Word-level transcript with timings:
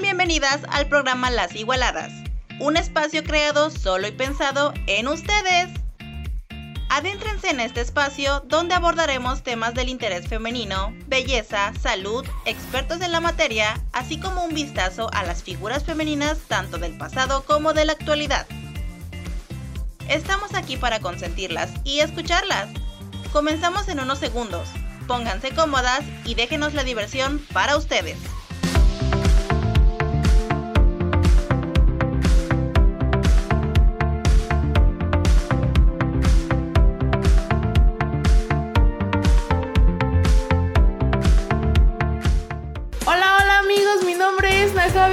Bienvenidas 0.00 0.60
al 0.70 0.88
programa 0.88 1.30
Las 1.30 1.54
Igualadas, 1.56 2.12
un 2.60 2.76
espacio 2.76 3.24
creado 3.24 3.70
solo 3.70 4.06
y 4.06 4.12
pensado 4.12 4.74
en 4.86 5.08
ustedes. 5.08 5.70
Adéntrense 6.90 7.48
en 7.48 7.60
este 7.60 7.80
espacio 7.80 8.40
donde 8.46 8.74
abordaremos 8.74 9.42
temas 9.42 9.74
del 9.74 9.88
interés 9.88 10.28
femenino, 10.28 10.94
belleza, 11.06 11.72
salud, 11.80 12.26
expertos 12.44 13.00
en 13.00 13.10
la 13.10 13.20
materia, 13.20 13.82
así 13.92 14.20
como 14.20 14.44
un 14.44 14.54
vistazo 14.54 15.10
a 15.12 15.24
las 15.24 15.42
figuras 15.42 15.84
femeninas 15.84 16.38
tanto 16.46 16.76
del 16.76 16.96
pasado 16.98 17.44
como 17.44 17.72
de 17.72 17.86
la 17.86 17.92
actualidad. 17.92 18.46
Estamos 20.08 20.54
aquí 20.54 20.76
para 20.76 21.00
consentirlas 21.00 21.70
y 21.84 22.00
escucharlas. 22.00 22.68
Comenzamos 23.32 23.88
en 23.88 24.00
unos 24.00 24.18
segundos. 24.18 24.68
Pónganse 25.08 25.54
cómodas 25.54 26.02
y 26.26 26.34
déjenos 26.34 26.74
la 26.74 26.84
diversión 26.84 27.44
para 27.52 27.76
ustedes. 27.76 28.18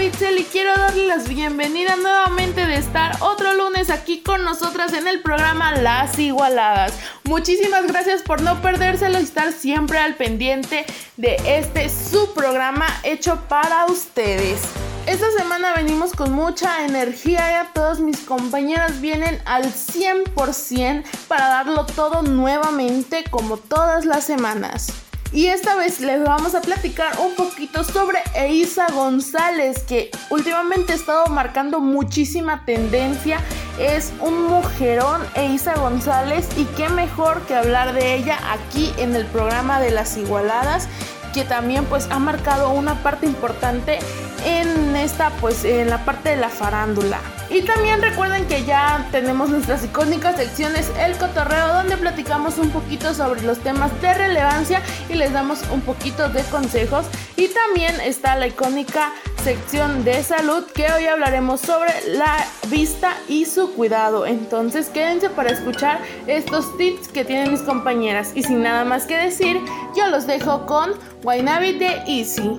Y 0.05 0.43
quiero 0.51 0.75
darle 0.75 1.07
las 1.07 1.29
bienvenidas 1.29 1.97
nuevamente 1.97 2.67
de 2.67 2.75
estar 2.75 3.15
otro 3.21 3.53
lunes 3.53 3.89
aquí 3.89 4.21
con 4.21 4.43
nosotras 4.43 4.91
en 4.91 5.07
el 5.07 5.21
programa 5.21 5.77
Las 5.77 6.19
Igualadas. 6.19 6.93
Muchísimas 7.23 7.87
gracias 7.87 8.21
por 8.21 8.41
no 8.41 8.61
perdérselo 8.61 9.17
y 9.17 9.23
estar 9.23 9.53
siempre 9.53 9.99
al 9.99 10.15
pendiente 10.15 10.85
de 11.15 11.37
este 11.45 11.87
su 11.87 12.33
programa 12.33 12.85
hecho 13.03 13.43
para 13.47 13.85
ustedes. 13.85 14.59
Esta 15.05 15.31
semana 15.37 15.73
venimos 15.73 16.11
con 16.11 16.33
mucha 16.33 16.85
energía 16.85 17.61
y 17.61 17.73
todas 17.73 18.01
mis 18.01 18.19
compañeras 18.19 18.99
vienen 18.99 19.41
al 19.45 19.63
100% 19.71 21.05
para 21.29 21.47
darlo 21.47 21.85
todo 21.85 22.23
nuevamente 22.23 23.23
como 23.29 23.55
todas 23.55 24.03
las 24.03 24.25
semanas. 24.25 24.91
Y 25.33 25.47
esta 25.47 25.75
vez 25.75 25.99
les 25.99 26.23
vamos 26.23 26.53
a 26.53 26.61
platicar 26.61 27.17
un 27.19 27.33
poquito 27.33 27.83
sobre 27.83 28.19
Eiza 28.35 28.85
González, 28.93 29.81
que 29.81 30.11
últimamente 30.29 30.93
ha 30.93 30.95
estado 30.95 31.25
marcando 31.25 31.79
muchísima 31.79 32.63
tendencia. 32.65 33.39
Es 33.79 34.13
un 34.19 34.43
mujerón 34.43 35.23
Eiza 35.33 35.73
González 35.73 36.47
y 36.55 36.65
qué 36.77 36.87
mejor 36.89 37.41
que 37.47 37.55
hablar 37.55 37.93
de 37.93 38.13
ella 38.13 38.37
aquí 38.51 38.93
en 38.99 39.15
el 39.15 39.25
programa 39.25 39.81
de 39.81 39.89
las 39.89 40.17
igualadas 40.17 40.87
que 41.33 41.43
también 41.43 41.85
pues 41.85 42.07
ha 42.11 42.19
marcado 42.19 42.69
una 42.69 43.01
parte 43.03 43.25
importante 43.25 43.99
en 44.45 44.95
esta 44.95 45.31
pues 45.41 45.63
en 45.65 45.89
la 45.89 46.05
parte 46.05 46.29
de 46.29 46.37
la 46.37 46.49
farándula. 46.49 47.19
Y 47.49 47.61
también 47.61 48.01
recuerden 48.01 48.47
que 48.47 48.63
ya 48.63 49.07
tenemos 49.11 49.49
nuestras 49.49 49.83
icónicas 49.83 50.37
secciones 50.37 50.91
El 50.99 51.17
Cotorreo 51.17 51.67
donde 51.73 51.97
platicamos 51.97 52.57
un 52.57 52.69
poquito 52.69 53.13
sobre 53.13 53.41
los 53.43 53.59
temas 53.59 53.91
de 54.01 54.13
relevancia 54.13 54.81
y 55.09 55.13
les 55.13 55.33
damos 55.33 55.59
un 55.71 55.81
poquito 55.81 56.29
de 56.29 56.41
consejos. 56.43 57.05
Y 57.35 57.49
también 57.49 57.99
está 58.01 58.35
la 58.35 58.47
icónica 58.47 59.11
sección 59.43 60.05
de 60.05 60.23
salud 60.23 60.63
que 60.73 60.87
hoy 60.93 61.05
hablaremos 61.05 61.59
sobre 61.59 61.91
la 62.13 62.45
vista 62.69 63.13
y 63.27 63.43
su 63.43 63.73
cuidado. 63.73 64.25
Entonces 64.25 64.87
quédense 64.87 65.29
para 65.29 65.49
escuchar 65.49 65.99
estos 66.27 66.77
tips 66.77 67.09
que 67.09 67.25
tienen 67.25 67.51
mis 67.51 67.61
compañeras. 67.61 68.31
Y 68.35 68.43
sin 68.43 68.63
nada 68.63 68.85
más 68.85 69.05
que 69.05 69.17
decir, 69.17 69.59
yo 69.97 70.07
los 70.07 70.27
dejo 70.27 70.65
con 70.65 70.91
Guaynabi 71.23 71.77
de 71.77 72.03
Easy. 72.07 72.57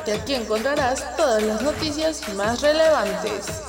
Recuerda 0.00 0.04
que 0.04 0.12
aquí 0.12 0.34
encontrarás 0.34 1.16
todas 1.16 1.42
las 1.42 1.62
noticias 1.62 2.22
más 2.34 2.62
relevantes. 2.62 3.64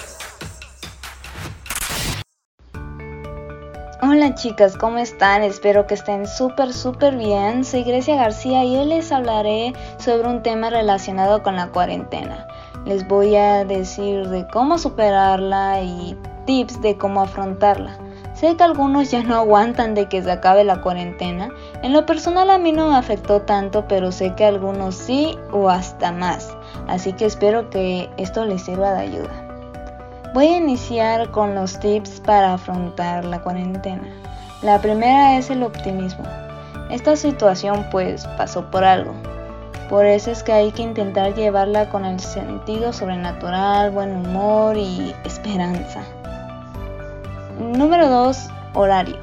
Hola 4.02 4.36
chicas, 4.36 4.78
¿cómo 4.78 4.98
están? 4.98 5.44
Espero 5.44 5.88
que 5.88 5.94
estén 5.94 6.28
súper, 6.28 6.74
súper 6.74 7.16
bien. 7.16 7.64
Soy 7.64 7.84
Grecia 7.84 8.16
García 8.16 8.64
y 8.64 8.76
hoy 8.76 8.86
les 8.86 9.12
hablaré 9.12 9.74
sobre 9.98 10.28
un 10.28 10.42
tema 10.44 10.70
relacionado 10.70 11.44
con 11.44 11.56
la 11.56 11.68
cuarentena. 11.68 12.48
Les 12.86 13.08
voy 13.08 13.36
a 13.36 13.66
decir 13.66 14.28
de 14.30 14.48
cómo 14.48 14.78
superarla 14.78 15.82
y 15.82 16.18
tips 16.46 16.82
de 16.82 16.98
cómo 16.98 17.22
afrontarla. 17.22 17.98
Sé 18.42 18.58
que 18.58 18.64
algunos 18.64 19.12
ya 19.12 19.22
no 19.22 19.36
aguantan 19.36 19.94
de 19.94 20.08
que 20.08 20.24
se 20.24 20.32
acabe 20.32 20.64
la 20.64 20.82
cuarentena. 20.82 21.50
En 21.84 21.94
lo 21.94 22.08
personal 22.08 22.50
a 22.50 22.58
mí 22.58 22.72
no 22.72 22.90
me 22.90 22.96
afectó 22.96 23.44
tanto, 23.44 23.88
pero 23.88 24.12
sé 24.12 24.34
que 24.34 24.46
algunos 24.46 24.96
sí 24.96 25.38
o 25.52 25.70
hasta 25.70 26.12
más. 26.12 26.52
Así 26.88 27.14
que 27.14 27.26
espero 27.26 27.70
que 27.70 28.10
esto 28.18 28.44
les 28.48 28.64
sirva 28.64 28.94
de 28.94 29.02
ayuda. 29.02 30.32
Voy 30.34 30.48
a 30.48 30.58
iniciar 30.58 31.30
con 31.30 31.54
los 31.54 31.80
tips 31.80 32.20
para 32.22 32.56
afrontar 32.56 33.26
la 33.26 33.44
cuarentena. 33.44 34.08
La 34.64 34.82
primera 34.82 35.38
es 35.38 35.52
el 35.52 35.62
optimismo. 35.62 36.24
Esta 36.90 37.16
situación 37.16 37.86
pues 37.92 38.26
pasó 38.40 38.72
por 38.72 38.84
algo. 38.84 39.14
Por 39.88 40.08
eso 40.08 40.32
es 40.32 40.42
que 40.42 40.52
hay 40.52 40.72
que 40.72 40.82
intentar 40.82 41.36
llevarla 41.36 41.90
con 41.90 42.06
el 42.06 42.20
sentido 42.20 42.92
sobrenatural, 42.92 43.92
buen 43.92 44.16
humor 44.16 44.78
y 44.78 45.14
esperanza. 45.26 46.02
Número 47.62 48.10
2. 48.10 48.50
Horario. 48.74 49.18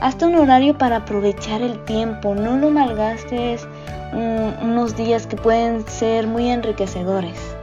Hazte 0.00 0.26
un 0.26 0.36
horario 0.36 0.78
para 0.78 0.98
aprovechar 0.98 1.60
el 1.60 1.84
tiempo, 1.84 2.32
no 2.36 2.56
lo 2.56 2.70
malgastes 2.70 3.66
unos 4.12 4.96
días 4.96 5.26
que 5.26 5.34
pueden 5.36 5.84
ser 5.88 6.28
muy 6.28 6.50
enriquecedores. 6.50 7.56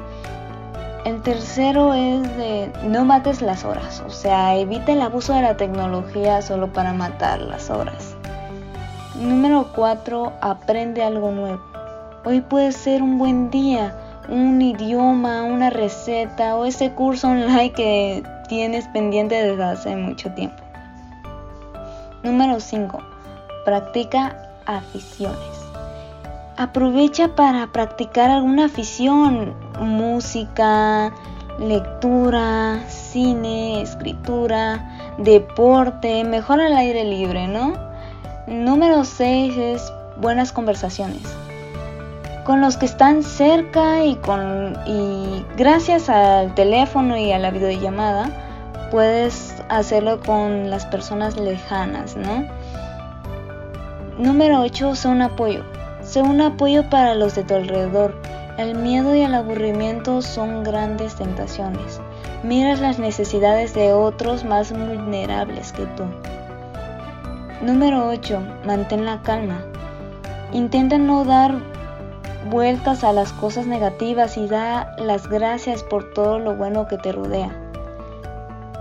El 1.05 1.21
tercero 1.21 1.93
es 1.93 2.23
de 2.35 2.69
no 2.83 3.05
mates 3.05 3.41
las 3.41 3.63
horas, 3.63 4.03
o 4.05 4.09
sea, 4.09 4.57
evita 4.57 4.91
el 4.91 5.01
abuso 5.01 5.33
de 5.33 5.43
la 5.43 5.55
tecnología 5.55 6.41
solo 6.41 6.73
para 6.73 6.91
matar 6.91 7.39
las 7.39 7.69
horas. 7.69 8.13
Número 9.15 9.69
4. 9.73 10.33
Aprende 10.41 11.03
algo 11.03 11.31
nuevo. 11.31 11.61
Hoy 12.25 12.41
puede 12.41 12.73
ser 12.73 13.01
un 13.01 13.17
buen 13.17 13.49
día, 13.49 13.95
un 14.29 14.61
idioma, 14.61 15.43
una 15.43 15.69
receta 15.69 16.55
o 16.55 16.65
ese 16.65 16.91
curso 16.91 17.27
online 17.27 17.71
que 17.73 18.23
tienes 18.47 18.87
pendiente 18.87 19.35
desde 19.35 19.63
hace 19.63 19.95
mucho 19.95 20.31
tiempo. 20.31 20.61
Número 22.23 22.59
5. 22.59 22.99
Practica 23.65 24.37
aficiones. 24.65 25.39
Aprovecha 26.57 27.35
para 27.35 27.67
practicar 27.71 28.29
alguna 28.29 28.65
afición, 28.65 29.55
música, 29.79 31.11
lectura, 31.59 32.79
cine, 32.87 33.81
escritura, 33.81 35.15
deporte, 35.17 36.23
mejor 36.23 36.61
al 36.61 36.77
aire 36.77 37.03
libre, 37.03 37.47
¿no? 37.47 37.73
Número 38.47 39.03
6 39.03 39.57
es 39.57 39.93
buenas 40.17 40.51
conversaciones 40.51 41.21
con 42.51 42.59
los 42.59 42.75
que 42.75 42.85
están 42.85 43.23
cerca 43.23 44.03
y 44.03 44.15
con 44.15 44.75
y 44.85 45.45
gracias 45.55 46.09
al 46.09 46.53
teléfono 46.53 47.15
y 47.15 47.31
a 47.31 47.39
la 47.39 47.49
videollamada 47.49 48.29
puedes 48.91 49.63
hacerlo 49.69 50.19
con 50.19 50.69
las 50.69 50.85
personas 50.85 51.37
lejanas, 51.37 52.17
¿no? 52.17 52.45
Número 54.17 54.59
8, 54.59 54.95
sé 54.95 55.07
un 55.07 55.21
apoyo. 55.21 55.63
Sé 56.01 56.21
un 56.21 56.41
apoyo 56.41 56.89
para 56.89 57.15
los 57.15 57.35
de 57.35 57.45
tu 57.45 57.55
alrededor. 57.55 58.21
El 58.57 58.75
miedo 58.75 59.15
y 59.15 59.21
el 59.21 59.33
aburrimiento 59.33 60.21
son 60.21 60.65
grandes 60.65 61.15
tentaciones. 61.15 62.01
Miras 62.43 62.81
las 62.81 62.99
necesidades 62.99 63.73
de 63.73 63.93
otros 63.93 64.43
más 64.43 64.73
vulnerables 64.73 65.71
que 65.71 65.85
tú. 65.95 66.03
Número 67.61 68.09
8. 68.09 68.41
Mantén 68.65 69.05
la 69.05 69.21
calma. 69.21 69.63
Intenta 70.51 70.97
no 70.97 71.23
dar 71.23 71.70
vueltas 72.49 73.03
a 73.03 73.13
las 73.13 73.33
cosas 73.33 73.67
negativas 73.67 74.37
y 74.37 74.47
da 74.47 74.95
las 74.97 75.27
gracias 75.27 75.83
por 75.83 76.13
todo 76.13 76.39
lo 76.39 76.55
bueno 76.55 76.87
que 76.87 76.97
te 76.97 77.11
rodea. 77.11 77.51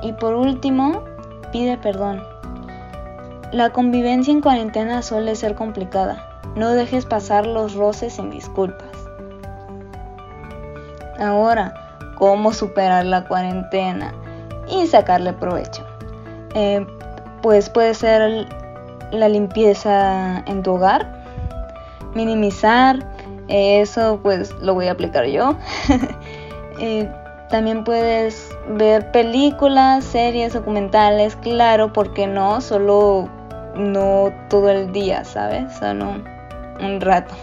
Y 0.02 0.12
por 0.14 0.34
último, 0.34 1.04
pide 1.52 1.76
perdón. 1.76 2.22
La 3.52 3.70
convivencia 3.70 4.32
en 4.32 4.40
cuarentena 4.40 5.02
suele 5.02 5.34
ser 5.34 5.54
complicada. 5.54 6.40
No 6.54 6.70
dejes 6.70 7.04
pasar 7.04 7.46
los 7.46 7.74
roces 7.74 8.14
sin 8.14 8.30
disculpas. 8.30 8.88
Ahora, 11.18 11.74
¿cómo 12.16 12.52
superar 12.52 13.04
la 13.04 13.26
cuarentena 13.26 14.14
y 14.68 14.86
sacarle 14.86 15.32
provecho? 15.32 15.84
Eh, 16.54 16.86
pues 17.42 17.68
puede 17.68 17.94
ser 17.94 18.48
la 19.10 19.28
limpieza 19.28 20.38
en 20.46 20.62
tu 20.62 20.72
hogar, 20.74 21.24
minimizar 22.14 22.98
eso 23.50 24.20
pues 24.22 24.54
lo 24.60 24.74
voy 24.74 24.86
a 24.86 24.92
aplicar 24.92 25.26
yo. 25.26 25.56
Eh, 26.82 27.06
también 27.50 27.84
puedes 27.84 28.56
ver 28.68 29.10
películas, 29.10 30.02
series, 30.02 30.54
documentales, 30.54 31.36
claro, 31.36 31.92
porque 31.92 32.26
no, 32.26 32.62
solo 32.62 33.28
no 33.74 34.32
todo 34.48 34.70
el 34.70 34.90
día, 34.90 35.24
¿sabes? 35.24 35.70
Solo 35.74 36.22
un 36.80 37.00
rato. 37.02 37.34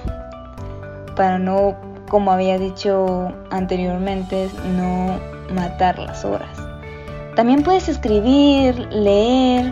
Para 1.16 1.38
no, 1.38 1.76
como 2.10 2.32
había 2.32 2.58
dicho 2.58 3.32
anteriormente, 3.52 4.50
no 4.76 5.20
matar 5.54 6.00
las 6.00 6.26
horas. 6.26 6.58
También 7.36 7.62
puedes 7.62 7.88
escribir, 7.88 8.88
leer, 8.92 9.72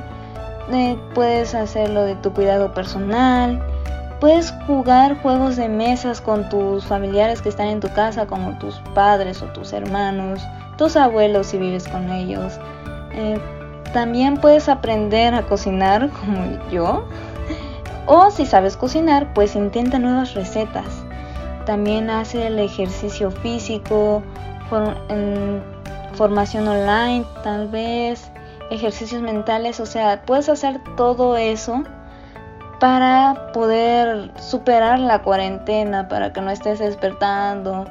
eh, 0.71 0.95
puedes 1.15 1.55
hacerlo 1.55 2.03
de 2.03 2.13
tu 2.15 2.33
cuidado 2.33 2.71
personal 2.73 3.74
Puedes 4.19 4.53
jugar 4.65 5.21
juegos 5.21 5.57
de 5.57 5.67
mesas 5.67 6.21
con 6.21 6.47
tus 6.49 6.85
familiares 6.85 7.41
que 7.41 7.49
están 7.49 7.67
en 7.67 7.79
tu 7.81 7.89
casa, 7.89 8.25
como 8.27 8.57
tus 8.57 8.75
padres 8.93 9.41
o 9.41 9.47
tus 9.47 9.73
hermanos, 9.73 10.41
tus 10.77 10.95
abuelos 10.95 11.47
si 11.47 11.57
vives 11.57 11.87
con 11.87 12.09
ellos. 12.11 12.59
Eh, 13.11 13.39
también 13.93 14.37
puedes 14.37 14.69
aprender 14.69 15.33
a 15.33 15.43
cocinar 15.43 16.09
como 16.19 16.69
yo. 16.69 17.07
O 18.07 18.31
si 18.31 18.45
sabes 18.45 18.77
cocinar, 18.77 19.33
pues 19.33 19.55
intenta 19.55 19.99
nuevas 19.99 20.33
recetas. 20.33 20.85
También 21.65 22.09
hace 22.09 22.47
el 22.47 22.59
ejercicio 22.59 23.31
físico, 23.31 24.21
formación 26.13 26.67
online 26.67 27.25
tal 27.43 27.67
vez, 27.67 28.29
ejercicios 28.69 29.21
mentales, 29.21 29.79
o 29.79 29.85
sea, 29.85 30.21
puedes 30.25 30.47
hacer 30.47 30.79
todo 30.95 31.35
eso 31.37 31.83
para 32.79 33.51
poder 33.53 34.31
superar 34.39 34.99
la 34.99 35.21
cuarentena, 35.21 36.07
para 36.07 36.33
que 36.33 36.41
no 36.41 36.51
estés 36.51 36.79
despertando. 36.79 37.85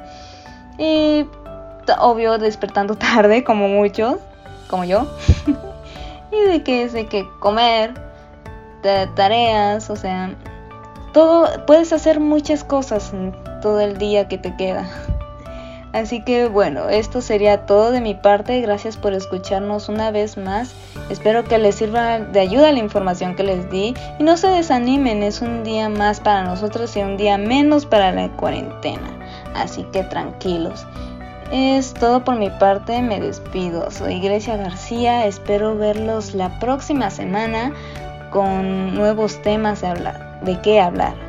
Y 0.77 1.25
obvio 1.99 2.37
despertando 2.37 2.95
tarde, 2.97 3.43
como 3.43 3.67
muchos, 3.67 4.17
como 4.69 4.83
yo. 4.83 5.07
y 6.31 6.39
de 6.39 6.63
que 6.63 6.89
de 6.89 7.07
que 7.07 7.27
comer, 7.39 7.93
tareas, 9.15 9.89
o 9.89 9.95
sea, 9.95 10.31
todo, 11.13 11.65
puedes 11.65 11.93
hacer 11.93 12.19
muchas 12.19 12.63
cosas 12.63 13.11
todo 13.61 13.79
el 13.79 13.97
día 13.97 14.27
que 14.27 14.37
te 14.37 14.55
queda. 14.55 14.87
Así 15.95 16.19
que 16.19 16.49
bueno, 16.49 16.89
esto 16.89 17.21
sería 17.21 17.65
todo 17.65 17.91
de 17.91 18.01
mi 18.01 18.15
parte. 18.15 18.59
Gracias 18.59 18.97
por 18.97 19.13
escucharnos 19.13 19.87
una 19.87 20.11
vez 20.11 20.35
más. 20.35 20.75
Espero 21.09 21.45
que 21.45 21.57
les 21.57 21.75
sirva 21.75 22.19
de 22.19 22.41
ayuda 22.41 22.73
la 22.73 22.79
información 22.79 23.33
que 23.33 23.43
les 23.43 23.71
di. 23.71 23.93
Y 24.19 24.23
no 24.23 24.35
se 24.35 24.49
desanimen, 24.49 25.23
es 25.23 25.41
un 25.41 25.63
día 25.63 25.87
más 25.87 26.19
para 26.19 26.43
nosotros 26.43 26.97
y 26.97 26.99
un 26.99 27.15
día 27.15 27.37
menos 27.37 27.85
para 27.85 28.11
la 28.11 28.27
cuarentena. 28.27 29.07
Así 29.55 29.83
que 29.93 30.03
tranquilos. 30.03 30.85
Es 31.49 31.93
todo 31.93 32.25
por 32.25 32.35
mi 32.35 32.49
parte, 32.49 33.01
me 33.01 33.21
despido. 33.21 33.89
Soy 33.89 34.19
Grecia 34.19 34.57
García, 34.57 35.25
espero 35.25 35.77
verlos 35.77 36.33
la 36.33 36.59
próxima 36.59 37.09
semana 37.09 37.71
con 38.31 38.95
nuevos 38.95 39.41
temas 39.43 39.79
de 39.79 39.87
hablar, 39.87 40.41
de 40.41 40.59
qué 40.59 40.81
hablar. 40.81 41.24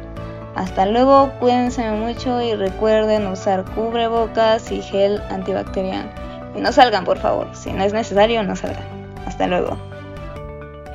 Hasta 0.57 0.87
luego, 0.87 1.33
cuídense 1.39 1.91
mucho 1.91 2.41
y 2.41 2.55
recuerden 2.55 3.27
usar 3.27 3.63
cubrebocas 3.75 4.73
y 4.73 4.81
gel 4.81 5.23
antibacteriano. 5.29 6.09
Y 6.57 6.63
no 6.63 6.73
salgan, 6.73 7.05
por 7.05 7.19
favor. 7.19 7.51
Si 7.53 7.75
no 7.75 7.85
es 7.85 7.93
necesario, 7.93 8.43
no 8.43 8.57
salgan. 8.57 8.87
Hasta 9.27 9.47
luego. 9.47 9.77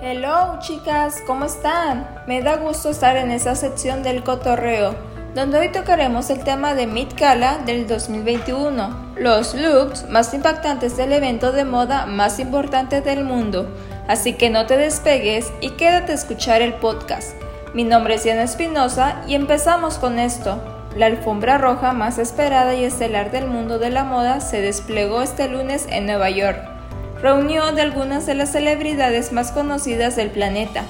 Hello, 0.02 0.58
chicas, 0.62 1.22
¿cómo 1.28 1.46
están? 1.46 2.10
Me 2.26 2.42
da 2.42 2.56
gusto 2.56 2.90
estar 2.90 3.18
en 3.18 3.30
esta 3.30 3.54
sección 3.54 4.02
del 4.02 4.24
cotorreo, 4.24 4.96
donde 5.36 5.60
hoy 5.60 5.72
tocaremos 5.72 6.32
el 6.32 6.44
tema 6.44 6.74
de 6.74 6.88
Met 6.88 7.14
Gala 7.14 7.60
del 7.60 7.88
2021, 7.88 9.14
los 9.18 9.54
looks 9.54 10.10
más 10.10 10.34
impactantes 10.34 10.98
del 10.98 11.14
evento 11.14 11.52
de 11.52 11.66
moda 11.66 12.08
más 12.08 12.40
importante 12.40 13.02
del 13.02 13.24
mundo. 13.24 13.70
Así 14.08 14.34
que 14.34 14.50
no 14.50 14.66
te 14.66 14.76
despegues 14.76 15.54
y 15.62 15.70
quédate 15.72 16.14
a 16.14 16.16
escuchar 16.16 16.64
el 16.64 16.74
podcast 16.74 17.36
Mi 17.74 17.86
nombre 17.86 18.16
es 18.16 18.26
Diana 18.26 18.44
Espinosa 18.44 19.24
y 19.30 19.36
empezamos 19.36 19.98
con 19.98 20.20
esto. 20.20 20.62
La 20.98 21.06
alfombra 21.06 21.58
roja 21.58 21.94
más 21.94 22.18
esperada 22.18 22.76
y 22.76 22.84
estelar 22.84 23.32
del 23.32 23.48
mundo 23.48 23.80
de 23.80 23.90
la 23.90 24.04
moda 24.04 24.42
se 24.42 24.60
desplegó 24.62 25.22
este 25.22 25.48
lunes 25.48 25.88
en 25.90 26.06
Nueva 26.06 26.30
York. 26.30 26.60
Reunió 27.22 27.72
de 27.72 27.82
algunas 27.82 28.26
de 28.26 28.34
las 28.34 28.52
celebridades 28.52 29.32
más 29.32 29.54
conocidas 29.54 30.18
del 30.18 30.32
planeta. 30.32 30.84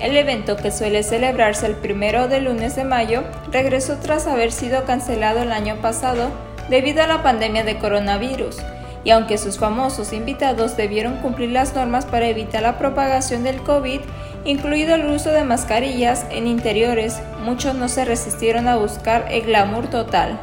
El 0.00 0.16
evento, 0.16 0.56
que 0.56 0.70
suele 0.70 1.02
celebrarse 1.02 1.66
el 1.66 1.74
primero 1.74 2.28
de 2.28 2.40
lunes 2.40 2.76
de 2.76 2.84
mayo, 2.84 3.24
regresó 3.50 3.96
tras 3.96 4.28
haber 4.28 4.52
sido 4.52 4.84
cancelado 4.84 5.42
el 5.42 5.50
año 5.50 5.74
pasado 5.82 6.30
debido 6.70 7.02
a 7.02 7.08
la 7.08 7.24
pandemia 7.24 7.64
de 7.64 7.78
coronavirus 7.78 8.58
y 9.04 9.10
aunque 9.10 9.38
sus 9.38 9.58
famosos 9.58 10.12
invitados 10.12 10.76
debieron 10.76 11.16
cumplir 11.16 11.50
las 11.50 11.74
normas 11.74 12.06
para 12.06 12.28
evitar 12.28 12.62
la 12.62 12.78
propagación 12.78 13.42
del 13.42 13.62
COVID, 13.62 14.00
incluido 14.44 14.94
el 14.94 15.06
uso 15.06 15.30
de 15.30 15.44
mascarillas 15.44 16.24
en 16.30 16.46
interiores, 16.46 17.20
muchos 17.44 17.74
no 17.74 17.88
se 17.88 18.04
resistieron 18.04 18.68
a 18.68 18.76
buscar 18.76 19.26
el 19.30 19.42
glamour 19.42 19.88
total. 19.88 20.38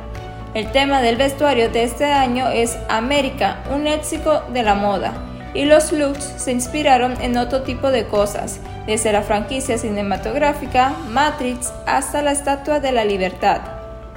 El 0.53 0.71
tema 0.71 1.01
del 1.01 1.17
vestuario 1.17 1.69
de 1.69 1.83
este 1.83 2.05
año 2.05 2.47
es 2.49 2.77
América, 2.87 3.63
un 3.73 3.83
léxico 3.83 4.43
de 4.53 4.63
la 4.63 4.75
moda, 4.75 5.13
y 5.53 5.65
los 5.65 5.91
looks 5.91 6.33
se 6.37 6.51
inspiraron 6.51 7.19
en 7.21 7.37
otro 7.37 7.63
tipo 7.63 7.91
de 7.91 8.05
cosas, 8.05 8.59
desde 8.85 9.11
la 9.11 9.21
franquicia 9.21 9.77
cinematográfica 9.77 10.93
Matrix 11.09 11.73
hasta 11.85 12.21
la 12.21 12.31
Estatua 12.31 12.79
de 12.79 12.91
la 12.91 13.03
Libertad. 13.03 13.61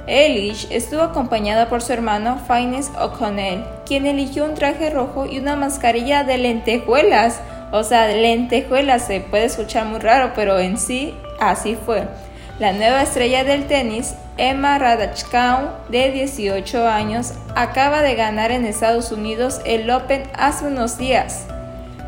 Elish 0.09 0.67
estuvo 0.71 1.01
acompañada 1.01 1.69
por 1.69 1.81
su 1.81 1.93
hermano 1.93 2.39
Finnes 2.47 2.89
O'Connell, 2.99 3.63
quien 3.85 4.07
eligió 4.07 4.45
un 4.45 4.55
traje 4.55 4.89
rojo 4.89 5.25
y 5.27 5.37
una 5.37 5.55
mascarilla 5.55 6.23
de 6.23 6.39
lentejuelas. 6.39 7.41
O 7.71 7.83
sea, 7.83 8.07
lentejuelas 8.07 9.05
se 9.05 9.19
puede 9.21 9.45
escuchar 9.45 9.85
muy 9.85 9.99
raro, 9.99 10.31
pero 10.35 10.59
en 10.59 10.77
sí 10.77 11.15
así 11.39 11.75
fue. 11.75 12.03
La 12.59 12.73
nueva 12.73 13.03
estrella 13.03 13.43
del 13.43 13.67
tenis, 13.67 14.15
Emma 14.37 14.77
Raducanu, 14.79 15.69
de 15.89 16.11
18 16.11 16.87
años, 16.87 17.33
acaba 17.55 18.01
de 18.01 18.15
ganar 18.15 18.51
en 18.51 18.65
Estados 18.65 19.11
Unidos 19.11 19.61
el 19.65 19.89
Open 19.89 20.23
hace 20.33 20.65
unos 20.65 20.97
días. 20.97 21.45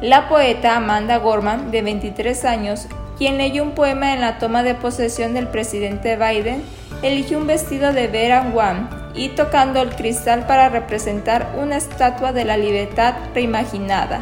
La 0.01 0.27
poeta 0.27 0.75
Amanda 0.75 1.17
Gorman, 1.17 1.71
de 1.71 1.83
23 1.83 2.43
años, 2.45 2.87
quien 3.17 3.37
leyó 3.37 3.63
un 3.63 3.71
poema 3.71 4.13
en 4.13 4.21
la 4.21 4.39
toma 4.39 4.63
de 4.63 4.73
posesión 4.73 5.33
del 5.33 5.47
presidente 5.47 6.17
Biden, 6.17 6.63
eligió 7.03 7.37
un 7.37 7.47
vestido 7.47 7.93
de 7.93 8.07
Vera 8.07 8.51
Wang 8.53 8.89
y 9.13 9.29
tocando 9.29 9.81
el 9.81 9.89
cristal 9.89 10.47
para 10.47 10.69
representar 10.69 11.55
una 11.61 11.77
estatua 11.77 12.33
de 12.33 12.45
la 12.45 12.57
libertad 12.57 13.13
reimaginada. 13.33 14.21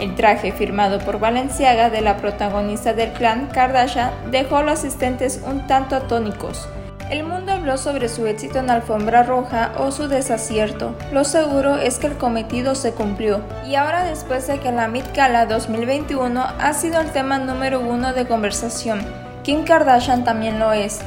El 0.00 0.14
traje 0.14 0.50
firmado 0.50 0.98
por 0.98 1.20
Valenciaga 1.20 1.90
de 1.90 2.00
la 2.00 2.16
protagonista 2.16 2.94
del 2.94 3.12
clan 3.12 3.48
Kardashian 3.48 4.10
dejó 4.30 4.56
a 4.56 4.62
los 4.62 4.78
asistentes 4.78 5.42
un 5.46 5.66
tanto 5.66 5.94
atónicos. 5.94 6.66
El 7.10 7.24
mundo 7.24 7.52
habló 7.52 7.76
sobre 7.76 8.08
su 8.08 8.26
éxito 8.26 8.60
en 8.60 8.70
alfombra 8.70 9.24
roja 9.24 9.72
o 9.76 9.90
su 9.92 10.08
desacierto. 10.08 10.94
Lo 11.12 11.24
seguro 11.24 11.76
es 11.76 11.98
que 11.98 12.06
el 12.06 12.16
cometido 12.16 12.74
se 12.74 12.92
cumplió. 12.92 13.42
Y 13.66 13.74
ahora 13.74 14.04
después 14.04 14.46
de 14.46 14.58
que 14.58 14.72
la 14.72 14.88
Met 14.88 15.14
Gala 15.14 15.44
2021 15.44 16.46
ha 16.58 16.72
sido 16.72 16.98
el 17.02 17.10
tema 17.10 17.38
número 17.38 17.80
uno 17.80 18.14
de 18.14 18.26
conversación, 18.26 19.00
Kim 19.42 19.64
Kardashian 19.64 20.24
también 20.24 20.58
lo 20.58 20.72
es. 20.72 21.00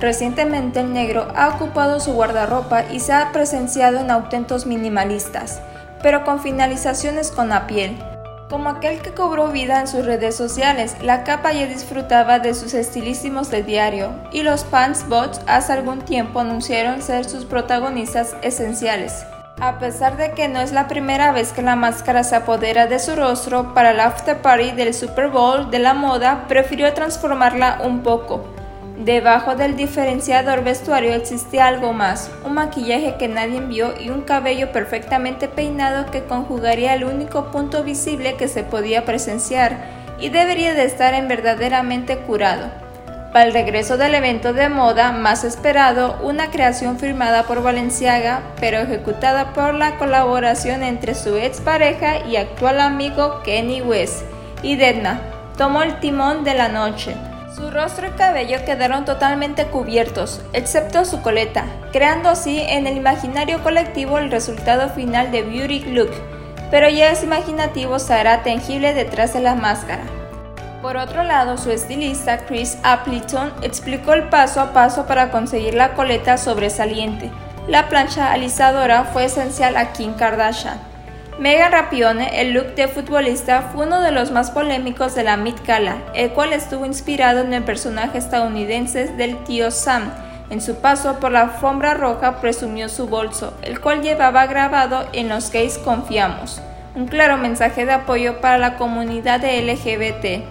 Recientemente 0.00 0.80
el 0.80 0.92
negro 0.92 1.28
ha 1.36 1.50
ocupado 1.50 2.00
su 2.00 2.14
guardarropa 2.14 2.82
y 2.90 2.98
se 2.98 3.12
ha 3.12 3.30
presenciado 3.30 4.00
en 4.00 4.10
autentos 4.10 4.66
minimalistas, 4.66 5.60
pero 6.02 6.24
con 6.24 6.40
finalizaciones 6.40 7.30
con 7.30 7.50
la 7.50 7.68
piel. 7.68 7.96
Como 8.50 8.68
aquel 8.68 9.00
que 9.00 9.12
cobró 9.12 9.52
vida 9.52 9.80
en 9.80 9.86
sus 9.86 10.04
redes 10.04 10.34
sociales, 10.34 10.96
la 11.00 11.22
capa 11.22 11.52
ya 11.52 11.66
disfrutaba 11.66 12.40
de 12.40 12.52
sus 12.54 12.74
estilísimos 12.74 13.48
de 13.48 13.62
diario, 13.62 14.10
y 14.32 14.42
los 14.42 14.64
pants 14.64 15.08
bots 15.08 15.40
hace 15.46 15.72
algún 15.72 16.00
tiempo 16.00 16.40
anunciaron 16.40 17.00
ser 17.00 17.26
sus 17.26 17.44
protagonistas 17.44 18.34
esenciales. 18.42 19.24
A 19.60 19.78
pesar 19.78 20.16
de 20.16 20.32
que 20.32 20.48
no 20.48 20.60
es 20.60 20.72
la 20.72 20.88
primera 20.88 21.30
vez 21.30 21.52
que 21.52 21.62
la 21.62 21.76
máscara 21.76 22.24
se 22.24 22.34
apodera 22.34 22.88
de 22.88 22.98
su 22.98 23.14
rostro 23.14 23.72
para 23.72 23.92
el 23.92 24.00
after 24.00 24.42
party 24.42 24.72
del 24.72 24.94
Super 24.94 25.28
Bowl 25.28 25.70
de 25.70 25.78
la 25.78 25.94
moda, 25.94 26.46
prefirió 26.48 26.92
transformarla 26.92 27.78
un 27.84 28.02
poco. 28.02 28.44
Debajo 29.04 29.56
del 29.56 29.76
diferenciador 29.76 30.62
vestuario 30.62 31.14
existía 31.14 31.68
algo 31.68 31.94
más, 31.94 32.30
un 32.44 32.52
maquillaje 32.52 33.14
que 33.18 33.28
nadie 33.28 33.62
vio 33.62 33.94
y 33.98 34.10
un 34.10 34.20
cabello 34.20 34.72
perfectamente 34.72 35.48
peinado 35.48 36.10
que 36.10 36.24
conjugaría 36.24 36.92
el 36.92 37.04
único 37.04 37.50
punto 37.50 37.82
visible 37.82 38.34
que 38.34 38.46
se 38.46 38.62
podía 38.62 39.06
presenciar 39.06 39.78
y 40.18 40.28
debería 40.28 40.74
de 40.74 40.84
estar 40.84 41.14
en 41.14 41.28
verdaderamente 41.28 42.18
curado. 42.18 42.66
Para 43.32 43.46
el 43.46 43.54
regreso 43.54 43.96
del 43.96 44.14
evento 44.14 44.52
de 44.52 44.68
moda 44.68 45.12
más 45.12 45.44
esperado, 45.44 46.18
una 46.22 46.50
creación 46.50 46.98
firmada 46.98 47.44
por 47.44 47.62
Valenciaga, 47.62 48.42
pero 48.60 48.80
ejecutada 48.80 49.54
por 49.54 49.72
la 49.72 49.96
colaboración 49.96 50.82
entre 50.82 51.14
su 51.14 51.38
ex 51.38 51.62
pareja 51.62 52.26
y 52.26 52.36
actual 52.36 52.78
amigo 52.78 53.40
Kenny 53.44 53.80
West, 53.80 54.24
y 54.62 54.76
Dedna, 54.76 55.22
tomó 55.56 55.82
el 55.82 56.00
timón 56.00 56.44
de 56.44 56.52
la 56.52 56.68
noche. 56.68 57.16
Su 57.54 57.68
rostro 57.68 58.06
y 58.06 58.10
cabello 58.10 58.64
quedaron 58.64 59.04
totalmente 59.04 59.66
cubiertos, 59.66 60.40
excepto 60.52 61.04
su 61.04 61.20
coleta, 61.20 61.64
creando 61.90 62.28
así 62.28 62.60
en 62.60 62.86
el 62.86 62.96
imaginario 62.96 63.60
colectivo 63.64 64.18
el 64.18 64.30
resultado 64.30 64.88
final 64.90 65.32
de 65.32 65.42
Beauty 65.42 65.80
Look, 65.86 66.10
pero 66.70 66.88
ya 66.88 67.10
es 67.10 67.24
imaginativo 67.24 67.98
se 67.98 68.14
hará 68.14 68.44
tangible 68.44 68.94
detrás 68.94 69.34
de 69.34 69.40
la 69.40 69.56
máscara. 69.56 70.04
Por 70.80 70.96
otro 70.96 71.24
lado, 71.24 71.58
su 71.58 71.72
estilista 71.72 72.46
Chris 72.46 72.78
Appleton 72.84 73.52
explicó 73.62 74.12
el 74.12 74.28
paso 74.28 74.60
a 74.60 74.72
paso 74.72 75.06
para 75.06 75.32
conseguir 75.32 75.74
la 75.74 75.94
coleta 75.94 76.38
sobresaliente. 76.38 77.30
La 77.66 77.88
plancha 77.88 78.30
alisadora 78.32 79.04
fue 79.04 79.24
esencial 79.24 79.76
a 79.76 79.92
Kim 79.92 80.14
Kardashian. 80.14 80.89
Megan 81.40 81.72
Rapione, 81.72 82.42
el 82.42 82.52
look 82.52 82.74
de 82.74 82.86
futbolista, 82.86 83.70
fue 83.72 83.86
uno 83.86 84.02
de 84.02 84.12
los 84.12 84.30
más 84.30 84.50
polémicos 84.50 85.14
de 85.14 85.24
la 85.24 85.38
Met 85.38 85.66
Gala, 85.66 85.96
el 86.14 86.32
cual 86.32 86.52
estuvo 86.52 86.84
inspirado 86.84 87.40
en 87.40 87.54
el 87.54 87.62
personaje 87.62 88.18
estadounidense 88.18 89.06
del 89.14 89.42
tío 89.44 89.70
Sam. 89.70 90.12
En 90.50 90.60
su 90.60 90.82
paso 90.82 91.18
por 91.18 91.32
la 91.32 91.40
alfombra 91.40 91.94
roja 91.94 92.42
presumió 92.42 92.90
su 92.90 93.06
bolso, 93.06 93.54
el 93.62 93.80
cual 93.80 94.02
llevaba 94.02 94.44
grabado 94.48 95.08
En 95.14 95.30
los 95.30 95.50
gays 95.50 95.78
confiamos, 95.78 96.60
un 96.94 97.06
claro 97.06 97.38
mensaje 97.38 97.86
de 97.86 97.92
apoyo 97.92 98.42
para 98.42 98.58
la 98.58 98.76
comunidad 98.76 99.40
de 99.40 99.62
LGBT. 99.62 100.44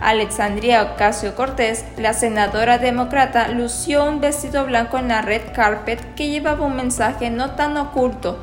Alexandria 0.00 0.84
Ocasio 0.84 1.34
Cortés, 1.34 1.84
la 1.96 2.12
senadora 2.12 2.78
demócrata, 2.78 3.48
lució 3.48 4.04
un 4.04 4.20
vestido 4.20 4.64
blanco 4.64 4.96
en 4.96 5.08
la 5.08 5.22
red 5.22 5.42
carpet 5.52 6.14
que 6.14 6.28
llevaba 6.28 6.64
un 6.64 6.76
mensaje 6.76 7.30
no 7.30 7.56
tan 7.56 7.76
oculto, 7.76 8.38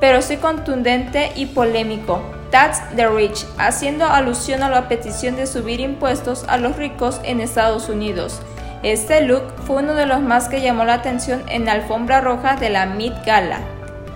pero 0.00 0.22
sí 0.22 0.38
contundente 0.38 1.32
y 1.36 1.46
polémico. 1.46 2.22
That's 2.50 2.80
the 2.96 3.06
Rich, 3.06 3.46
haciendo 3.58 4.06
alusión 4.06 4.62
a 4.64 4.70
la 4.70 4.88
petición 4.88 5.36
de 5.36 5.46
subir 5.46 5.78
impuestos 5.78 6.44
a 6.48 6.56
los 6.56 6.76
ricos 6.76 7.20
en 7.22 7.40
Estados 7.40 7.88
Unidos. 7.88 8.40
Este 8.82 9.20
look 9.20 9.42
fue 9.66 9.82
uno 9.82 9.94
de 9.94 10.06
los 10.06 10.20
más 10.20 10.48
que 10.48 10.62
llamó 10.62 10.84
la 10.84 10.94
atención 10.94 11.42
en 11.48 11.66
la 11.66 11.72
alfombra 11.72 12.20
roja 12.20 12.56
de 12.56 12.70
la 12.70 12.86
Met 12.86 13.24
Gala. 13.24 13.60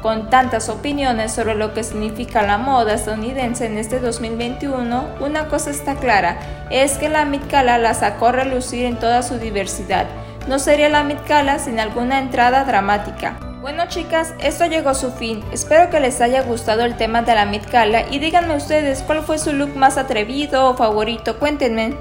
Con 0.03 0.31
tantas 0.31 0.69
opiniones 0.69 1.33
sobre 1.33 1.55
lo 1.55 1.73
que 1.75 1.85
significa 1.85 2.43
la 2.43 2.59
moda 2.59 2.95
estadounidense 2.95 3.67
en 3.67 3.79
este 3.79 4.01
2021, 4.01 5.05
una 5.21 5.49
cosa 5.49 5.71
está 5.71 5.95
clara, 5.95 6.39
es 6.71 6.99
que 6.99 7.09
la 7.09 7.25
Met 7.25 7.51
Gala 7.51 7.79
la 7.79 7.95
sacó 7.95 8.29
a 8.29 8.33
relucir 8.33 8.85
en 8.87 8.99
toda 8.99 9.23
su 9.23 9.39
diversidad. 9.39 10.07
No 10.49 10.59
sería 10.59 10.89
la 10.89 11.05
Met 11.05 11.27
Gala 11.29 11.59
sin 11.59 11.79
alguna 11.79 12.19
entrada 12.19 12.65
dramática. 12.65 13.39
Bueno 13.65 13.89
chicas, 13.89 14.35
esto 14.41 14.67
llegó 14.67 14.91
a 14.91 14.95
su 14.95 15.11
fin. 15.11 15.43
Espero 15.51 15.89
que 15.89 15.99
les 15.99 16.21
haya 16.21 16.43
gustado 16.43 16.83
el 16.83 16.99
tema 16.99 17.23
de 17.23 17.35
la 17.35 17.47
Met 17.47 17.67
Gala 17.71 18.07
y 18.11 18.19
díganme 18.19 18.55
ustedes 18.55 19.01
cuál 19.01 19.25
fue 19.25 19.39
su 19.39 19.55
look 19.55 19.75
más 19.75 19.97
atrevido 19.97 20.69
o 20.69 20.77
favorito. 20.77 21.39
Cuéntenme. 21.39 21.97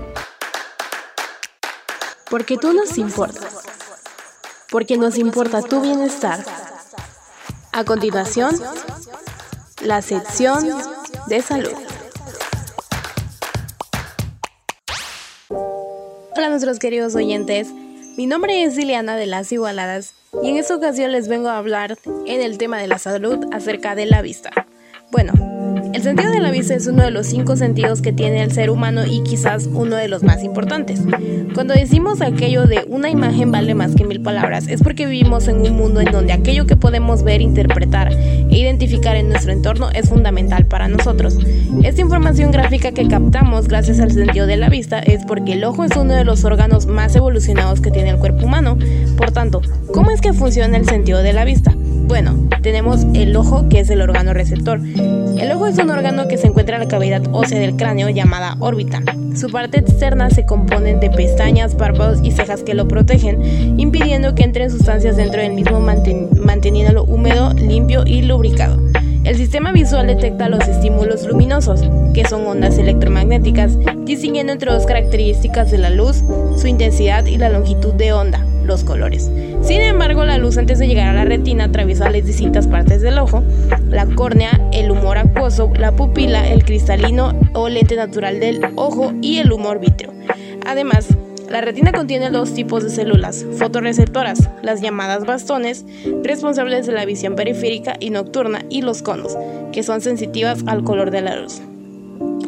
Porque 2.29 2.57
tú 2.57 2.73
nos 2.73 2.97
importas. 2.97 3.63
Porque 4.71 4.97
nos 4.97 5.17
importa 5.17 5.61
tu 5.61 5.79
bienestar. 5.79 6.43
A 7.71 7.85
continuación, 7.85 8.59
la 9.83 10.01
sección 10.01 10.67
de 11.27 11.41
salud. 11.41 11.77
Hola 16.35 16.49
nuestros 16.49 16.77
queridos 16.79 17.15
oyentes, 17.15 17.69
mi 18.17 18.25
nombre 18.25 18.65
es 18.65 18.75
Liliana 18.75 19.15
de 19.15 19.27
las 19.27 19.49
Igualadas 19.53 20.13
y 20.41 20.49
en 20.49 20.57
esta 20.57 20.75
ocasión 20.75 21.11
les 21.11 21.27
vengo 21.27 21.49
a 21.49 21.57
hablar 21.57 21.97
en 22.25 22.41
el 22.41 22.57
tema 22.57 22.79
de 22.79 22.87
la 22.87 22.97
salud 22.97 23.45
acerca 23.51 23.95
de 23.95 24.05
la 24.05 24.21
vista. 24.21 24.51
Bueno, 25.11 25.33
El 25.93 26.01
sentido 26.01 26.31
de 26.31 26.39
la 26.39 26.49
vista 26.49 26.73
es 26.73 26.87
uno 26.87 27.03
de 27.03 27.11
los 27.11 27.27
cinco 27.27 27.55
sentidos 27.55 28.01
que 28.01 28.11
tiene 28.11 28.41
el 28.41 28.51
ser 28.51 28.71
humano 28.71 29.05
y 29.05 29.21
quizás 29.21 29.67
uno 29.71 29.95
de 29.95 30.07
los 30.07 30.23
más 30.23 30.43
importantes. 30.43 31.01
Cuando 31.53 31.75
decimos 31.75 32.21
aquello 32.21 32.65
de 32.65 32.83
una 32.87 33.11
imagen 33.11 33.51
vale 33.51 33.75
más 33.75 33.95
que 33.95 34.03
mil 34.03 34.19
palabras, 34.21 34.67
es 34.67 34.81
porque 34.81 35.05
vivimos 35.05 35.47
en 35.47 35.61
un 35.61 35.75
mundo 35.75 36.01
en 36.01 36.11
donde 36.11 36.33
aquello 36.33 36.65
que 36.65 36.75
podemos 36.75 37.23
ver, 37.23 37.41
interpretar 37.41 38.11
e 38.11 38.47
identificar 38.83 39.15
en 39.15 39.29
nuestro 39.29 39.53
entorno 39.53 39.89
es 39.91 40.09
fundamental 40.09 40.65
para 40.65 40.89
nosotros. 40.89 41.37
Esta 41.83 42.01
información 42.01 42.51
gráfica 42.51 42.91
que 42.91 43.07
captamos 43.07 43.69
gracias 43.69 44.01
al 44.01 44.11
sentido 44.11 44.45
de 44.45 44.57
la 44.57 44.67
vista 44.67 44.99
es 44.99 45.23
porque 45.25 45.53
el 45.53 45.63
ojo 45.63 45.85
es 45.85 45.95
uno 45.95 46.13
de 46.13 46.25
los 46.25 46.43
órganos 46.43 46.85
más 46.85 47.15
evolucionados 47.15 47.79
que 47.79 47.91
tiene 47.91 48.09
el 48.09 48.17
cuerpo 48.17 48.45
humano. 48.45 48.77
Por 49.15 49.31
tanto, 49.31 49.61
¿cómo 49.93 50.11
es 50.11 50.19
que 50.19 50.33
funciona 50.33 50.75
el 50.75 50.85
sentido 50.85 51.19
de 51.19 51.31
la 51.31 51.45
vista? 51.45 51.73
Bueno, 51.77 52.35
tenemos 52.61 53.05
el 53.13 53.33
ojo 53.37 53.69
que 53.69 53.79
es 53.79 53.89
el 53.89 54.01
órgano 54.01 54.33
receptor. 54.33 54.81
El 54.83 55.51
ojo 55.53 55.67
es 55.67 55.77
un 55.77 55.89
órgano 55.89 56.27
que 56.27 56.37
se 56.37 56.47
encuentra 56.47 56.75
en 56.75 56.83
la 56.83 56.89
cavidad 56.89 57.23
ósea 57.31 57.59
del 57.59 57.77
cráneo 57.77 58.09
llamada 58.09 58.57
órbita. 58.59 59.01
Su 59.35 59.49
parte 59.49 59.79
externa 59.79 60.29
se 60.29 60.45
compone 60.45 60.95
de 60.95 61.09
pestañas, 61.09 61.73
párpados 61.73 62.19
y 62.23 62.31
cejas 62.31 62.61
que 62.61 62.75
lo 62.75 62.87
protegen, 62.87 63.79
impidiendo 63.79 64.35
que 64.35 64.43
entren 64.43 64.69
sustancias 64.69 65.17
dentro 65.17 65.41
del 65.41 65.53
mismo 65.53 65.79
manteniéndolo 65.79 67.03
húmedo, 67.03 67.53
limpio 67.53 68.03
y 68.05 68.21
lubricado. 68.21 68.77
El 69.23 69.35
sistema 69.35 69.71
visual 69.71 70.07
detecta 70.07 70.49
los 70.49 70.67
estímulos 70.67 71.25
luminosos, 71.25 71.81
que 72.13 72.27
son 72.27 72.45
ondas 72.45 72.77
electromagnéticas, 72.77 73.77
distinguiendo 74.05 74.53
entre 74.53 74.71
dos 74.71 74.85
características 74.85 75.71
de 75.71 75.79
la 75.79 75.89
luz, 75.89 76.23
su 76.57 76.67
intensidad 76.67 77.25
y 77.25 77.37
la 77.37 77.49
longitud 77.49 77.93
de 77.93 78.13
onda 78.13 78.45
los 78.63 78.83
colores. 78.83 79.29
Sin 79.61 79.81
embargo, 79.81 80.25
la 80.25 80.37
luz 80.37 80.57
antes 80.57 80.79
de 80.79 80.87
llegar 80.87 81.07
a 81.07 81.13
la 81.13 81.25
retina 81.25 81.65
atraviesa 81.65 82.09
las 82.09 82.25
distintas 82.25 82.67
partes 82.67 83.01
del 83.01 83.19
ojo, 83.19 83.43
la 83.89 84.05
córnea, 84.07 84.59
el 84.73 84.91
humor 84.91 85.17
acuoso, 85.17 85.71
la 85.77 85.95
pupila, 85.95 86.47
el 86.49 86.65
cristalino 86.65 87.33
o 87.53 87.69
lente 87.69 87.95
natural 87.95 88.39
del 88.39 88.61
ojo 88.75 89.13
y 89.21 89.39
el 89.39 89.51
humor 89.51 89.79
vítreo. 89.79 90.11
Además, 90.65 91.07
la 91.49 91.61
retina 91.61 91.91
contiene 91.91 92.31
dos 92.31 92.53
tipos 92.53 92.83
de 92.83 92.89
células 92.89 93.45
fotorreceptoras, 93.57 94.49
las 94.63 94.81
llamadas 94.81 95.25
bastones, 95.25 95.85
responsables 96.23 96.87
de 96.87 96.93
la 96.93 97.05
visión 97.05 97.35
periférica 97.35 97.95
y 97.99 98.09
nocturna, 98.09 98.65
y 98.69 98.81
los 98.81 99.03
conos, 99.03 99.37
que 99.71 99.83
son 99.83 100.01
sensitivas 100.01 100.63
al 100.65 100.83
color 100.83 101.11
de 101.11 101.21
la 101.21 101.35
luz. 101.35 101.61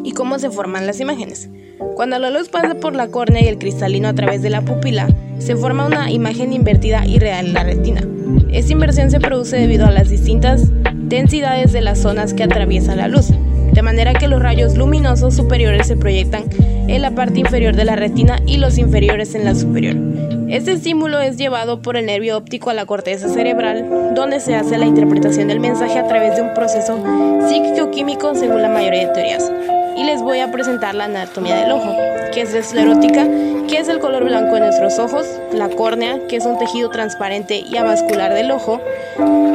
¿Y 0.02 0.12
cómo 0.12 0.38
se 0.38 0.50
forman 0.50 0.86
las 0.86 0.98
imágenes? 0.98 1.48
Cuando 1.94 2.18
la 2.18 2.30
luz 2.30 2.48
pasa 2.48 2.74
por 2.74 2.94
la 2.94 3.08
córnea 3.08 3.42
y 3.42 3.48
el 3.48 3.58
cristalino 3.58 4.08
a 4.08 4.14
través 4.14 4.42
de 4.42 4.50
la 4.50 4.62
pupila, 4.62 5.08
se 5.38 5.56
forma 5.56 5.86
una 5.86 6.10
imagen 6.10 6.52
invertida 6.52 7.06
y 7.06 7.18
real 7.18 7.46
en 7.46 7.52
la 7.54 7.64
retina. 7.64 8.02
Esta 8.50 8.72
inversión 8.72 9.10
se 9.10 9.20
produce 9.20 9.56
debido 9.56 9.86
a 9.86 9.90
las 9.90 10.08
distintas 10.08 10.70
densidades 10.94 11.72
de 11.72 11.80
las 11.80 11.98
zonas 11.98 12.34
que 12.34 12.44
atraviesa 12.44 12.96
la 12.96 13.08
luz, 13.08 13.30
de 13.72 13.82
manera 13.82 14.14
que 14.14 14.28
los 14.28 14.42
rayos 14.42 14.76
luminosos 14.76 15.34
superiores 15.34 15.86
se 15.86 15.96
proyectan 15.96 16.44
en 16.88 17.02
la 17.02 17.12
parte 17.12 17.40
inferior 17.40 17.76
de 17.76 17.84
la 17.84 17.96
retina 17.96 18.40
y 18.46 18.58
los 18.58 18.78
inferiores 18.78 19.34
en 19.34 19.44
la 19.44 19.54
superior. 19.54 19.96
Este 20.48 20.72
estímulo 20.72 21.20
es 21.20 21.36
llevado 21.36 21.82
por 21.82 21.96
el 21.96 22.06
nervio 22.06 22.36
óptico 22.36 22.70
a 22.70 22.74
la 22.74 22.86
corteza 22.86 23.28
cerebral, 23.28 24.12
donde 24.14 24.40
se 24.40 24.54
hace 24.54 24.78
la 24.78 24.86
interpretación 24.86 25.48
del 25.48 25.60
mensaje 25.60 25.98
a 25.98 26.06
través 26.06 26.36
de 26.36 26.42
un 26.42 26.54
proceso 26.54 26.98
psíquico-químico 27.48 28.34
según 28.34 28.62
la 28.62 28.68
mayoría 28.68 29.08
de 29.08 29.14
teorías 29.14 29.52
y 29.96 30.04
les 30.04 30.22
voy 30.22 30.40
a 30.40 30.50
presentar 30.50 30.94
la 30.94 31.04
anatomía 31.04 31.56
del 31.56 31.72
ojo, 31.72 31.96
que 32.32 32.42
es 32.42 32.52
la 32.52 32.60
esclerótica, 32.60 33.26
que 33.68 33.78
es 33.78 33.88
el 33.88 33.98
color 33.98 34.24
blanco 34.24 34.54
de 34.54 34.60
nuestros 34.60 34.98
ojos, 34.98 35.26
la 35.52 35.68
córnea, 35.68 36.18
que 36.28 36.36
es 36.36 36.44
un 36.44 36.58
tejido 36.58 36.90
transparente 36.90 37.64
y 37.68 37.76
avascular 37.76 38.34
del 38.34 38.50
ojo, 38.50 38.80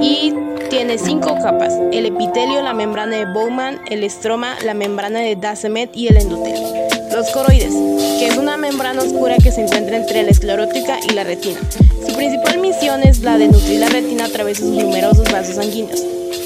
y 0.02 0.34
tiene 0.70 0.98
cinco 0.98 1.38
capas, 1.42 1.74
el 1.92 2.06
epitelio, 2.06 2.62
la 2.62 2.74
membrana 2.74 3.18
de 3.18 3.26
Bowman, 3.26 3.80
el 3.90 4.04
estroma, 4.04 4.56
la 4.64 4.74
membrana 4.74 5.20
de 5.20 5.36
Dassemet 5.36 5.96
y 5.96 6.08
el 6.08 6.18
endotelio. 6.18 6.68
Los 7.14 7.30
coroides, 7.32 7.74
que 8.20 8.28
es 8.28 8.38
una 8.38 8.56
membrana 8.56 9.02
oscura 9.02 9.36
que 9.38 9.52
se 9.52 9.62
encuentra 9.62 9.98
entre 9.98 10.24
la 10.24 10.32
esclerótica 10.32 10.98
y 11.08 11.14
la 11.14 11.26
retina. 11.26 11.60
Su 12.08 12.16
principal 12.16 12.58
misión 12.60 13.04
es 13.04 13.20
la 13.20 13.38
de 13.38 13.48
nutrir 13.48 13.80
la 13.80 13.90
retina 13.90 14.26
a 14.26 14.30
través 14.30 14.60
de 14.60 14.66
sus 14.66 14.76
numerosos 14.76 15.30
vasos 15.32 15.56
sanguíneos. 15.56 16.02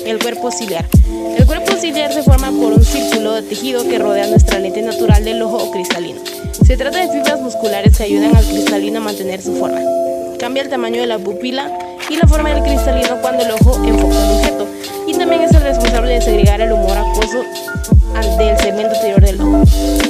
El 0.05 0.19
cuerpo 0.19 0.51
ciliar. 0.51 0.85
El 1.37 1.45
cuerpo 1.45 1.64
ciliar 1.77 2.13
se 2.13 2.23
forma 2.23 2.51
por 2.51 2.73
un 2.73 2.83
círculo 2.83 3.33
de 3.33 3.41
tejido 3.43 3.87
que 3.87 3.99
rodea 3.99 4.27
nuestra 4.27 4.59
lente 4.59 4.81
natural 4.81 5.23
del 5.23 5.41
ojo 5.41 5.57
o 5.57 5.71
cristalino. 5.71 6.19
Se 6.65 6.77
trata 6.77 6.99
de 6.99 7.09
fibras 7.09 7.39
musculares 7.41 7.97
que 7.97 8.03
ayudan 8.03 8.35
al 8.35 8.45
cristalino 8.45 8.99
a 8.99 9.03
mantener 9.03 9.41
su 9.41 9.55
forma. 9.55 9.79
Cambia 10.39 10.63
el 10.63 10.69
tamaño 10.69 11.01
de 11.01 11.07
la 11.07 11.19
pupila 11.19 11.71
y 12.09 12.15
la 12.15 12.27
forma 12.27 12.53
del 12.53 12.63
cristalino 12.63 13.21
cuando 13.21 13.43
el 13.43 13.51
ojo 13.51 13.75
enfoca 13.85 14.15
un 14.15 14.37
objeto. 14.37 14.67
Y 15.07 15.13
también 15.13 15.41
es 15.41 15.51
el 15.53 15.61
responsable 15.61 16.13
de 16.13 16.21
segregar 16.21 16.61
el 16.61 16.71
humor 16.71 16.97
acuoso 16.97 17.43
del 18.37 18.57
segmento 18.57 18.95
anterior 18.95 19.21
del 19.21 19.41
ojo. 19.41 19.63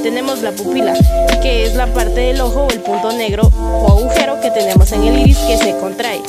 Tenemos 0.03 0.41
la 0.41 0.51
pupila, 0.51 0.93
que 1.41 1.65
es 1.65 1.75
la 1.75 1.87
parte 1.87 2.19
del 2.19 2.41
ojo 2.41 2.63
o 2.63 2.69
el 2.69 2.79
punto 2.79 3.11
negro 3.11 3.51
o 3.55 3.87
agujero 3.87 4.39
que 4.41 4.51
tenemos 4.51 4.91
en 4.91 5.03
el 5.03 5.19
iris 5.19 5.37
que 5.39 5.57
se 5.57 5.75
contrae, 5.77 6.21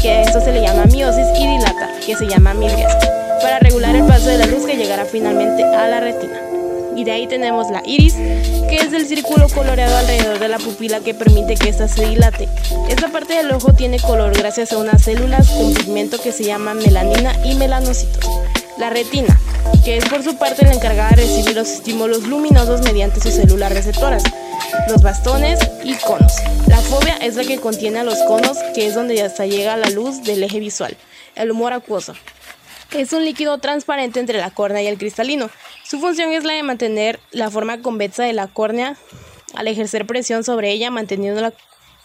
que 0.00 0.10
a 0.10 0.22
esto 0.22 0.40
se 0.40 0.52
le 0.52 0.60
llama 0.60 0.84
miosis 0.84 1.26
y 1.38 1.46
dilata, 1.46 1.90
que 2.04 2.14
se 2.14 2.26
llama 2.26 2.54
midrias, 2.54 2.96
para 3.42 3.58
regular 3.58 3.94
el 3.96 4.06
paso 4.06 4.28
de 4.28 4.38
la 4.38 4.46
luz 4.46 4.64
que 4.64 4.76
llegará 4.76 5.04
finalmente 5.04 5.64
a 5.64 5.88
la 5.88 6.00
retina. 6.00 6.40
Y 6.96 7.04
de 7.04 7.12
ahí 7.12 7.26
tenemos 7.26 7.70
la 7.70 7.82
iris, 7.84 8.14
que 8.14 8.76
es 8.76 8.92
el 8.92 9.06
círculo 9.06 9.48
coloreado 9.48 9.96
alrededor 9.96 10.38
de 10.38 10.48
la 10.48 10.58
pupila 10.58 11.00
que 11.00 11.14
permite 11.14 11.54
que 11.54 11.70
ésta 11.70 11.88
se 11.88 12.06
dilate. 12.06 12.48
Esta 12.88 13.08
parte 13.08 13.34
del 13.34 13.50
ojo 13.50 13.72
tiene 13.72 13.98
color 13.98 14.36
gracias 14.36 14.72
a 14.72 14.78
unas 14.78 15.02
células 15.02 15.48
con 15.50 15.74
pigmento 15.74 16.20
que 16.20 16.32
se 16.32 16.44
llama 16.44 16.74
melanina 16.74 17.34
y 17.44 17.54
melanocitos. 17.54 18.30
La 18.78 18.90
retina, 18.90 19.38
que 19.84 19.96
es 19.96 20.04
por 20.04 20.22
su 20.22 20.36
parte 20.36 20.64
la 20.64 20.72
encargada 20.72 21.10
de 21.10 21.16
recibir 21.16 21.56
los 21.56 21.68
estímulos 21.68 22.22
luminosos 22.24 22.82
mediante 22.82 23.20
sus 23.20 23.34
células 23.34 23.72
receptoras, 23.72 24.22
los 24.88 25.02
bastones 25.02 25.58
y 25.82 25.94
conos. 25.94 26.34
La 26.68 26.78
fobia 26.78 27.16
es 27.16 27.36
la 27.36 27.44
que 27.44 27.58
contiene 27.58 28.00
a 28.00 28.04
los 28.04 28.18
conos, 28.24 28.58
que 28.74 28.86
es 28.86 28.94
donde 28.94 29.20
hasta 29.22 29.46
llega 29.46 29.76
la 29.76 29.90
luz 29.90 30.22
del 30.24 30.42
eje 30.42 30.60
visual. 30.60 30.96
El 31.34 31.50
humor 31.50 31.72
acuoso. 31.72 32.14
Es 32.94 33.12
un 33.12 33.24
líquido 33.24 33.58
transparente 33.58 34.20
entre 34.20 34.38
la 34.38 34.50
córnea 34.50 34.82
y 34.82 34.86
el 34.86 34.98
cristalino. 34.98 35.50
Su 35.82 35.98
función 35.98 36.32
es 36.32 36.44
la 36.44 36.52
de 36.52 36.62
mantener 36.62 37.20
la 37.30 37.50
forma 37.50 37.80
convexa 37.80 38.22
de 38.22 38.32
la 38.32 38.48
córnea 38.48 38.96
al 39.54 39.68
ejercer 39.68 40.06
presión 40.06 40.44
sobre 40.44 40.70
ella, 40.70 40.90
manteniéndola 40.90 41.52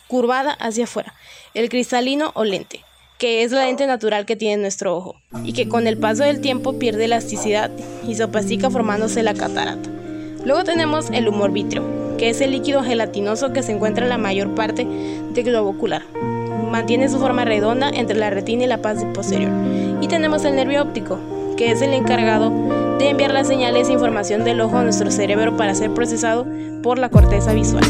curvada 0.07 0.53
hacia 0.53 0.85
afuera. 0.85 1.13
El 1.53 1.69
cristalino 1.69 2.31
o 2.35 2.43
lente 2.43 2.83
que 3.17 3.43
es 3.43 3.51
la 3.51 3.65
lente 3.65 3.87
natural 3.87 4.25
que 4.25 4.35
tiene 4.35 4.61
nuestro 4.61 4.95
ojo, 4.95 5.15
y 5.43 5.53
que 5.53 5.67
con 5.67 5.87
el 5.87 5.97
paso 5.97 6.23
del 6.23 6.39
tiempo 6.39 6.77
pierde 6.77 7.05
elasticidad 7.05 7.71
y 8.07 8.15
se 8.15 8.23
opacita 8.23 8.69
formándose 8.69 9.23
la 9.23 9.33
catarata. 9.33 9.89
Luego 10.45 10.63
tenemos 10.63 11.09
el 11.11 11.27
humor 11.27 11.51
vítreo, 11.51 11.83
que 12.17 12.29
es 12.29 12.41
el 12.41 12.51
líquido 12.51 12.83
gelatinoso 12.83 13.53
que 13.53 13.63
se 13.63 13.71
encuentra 13.71 14.05
en 14.05 14.09
la 14.09 14.17
mayor 14.17 14.53
parte 14.53 14.85
del 14.85 15.43
globo 15.43 15.69
ocular. 15.69 16.03
Mantiene 16.69 17.09
su 17.09 17.19
forma 17.19 17.45
redonda 17.45 17.89
entre 17.89 18.17
la 18.17 18.29
retina 18.29 18.65
y 18.65 18.67
la 18.67 18.81
parte 18.81 19.05
posterior. 19.07 19.51
Y 20.01 20.07
tenemos 20.07 20.43
el 20.45 20.55
nervio 20.55 20.81
óptico, 20.81 21.17
que 21.55 21.71
es 21.71 21.81
el 21.81 21.93
encargado 21.93 22.51
de 22.99 23.09
enviar 23.09 23.31
las 23.31 23.47
señales 23.47 23.89
e 23.89 23.93
información 23.93 24.43
del 24.43 24.61
ojo 24.61 24.77
a 24.77 24.83
nuestro 24.83 25.11
cerebro 25.11 25.55
para 25.55 25.75
ser 25.75 25.93
procesado 25.93 26.45
por 26.83 26.99
la 26.99 27.09
corteza 27.09 27.53
visual. 27.53 27.83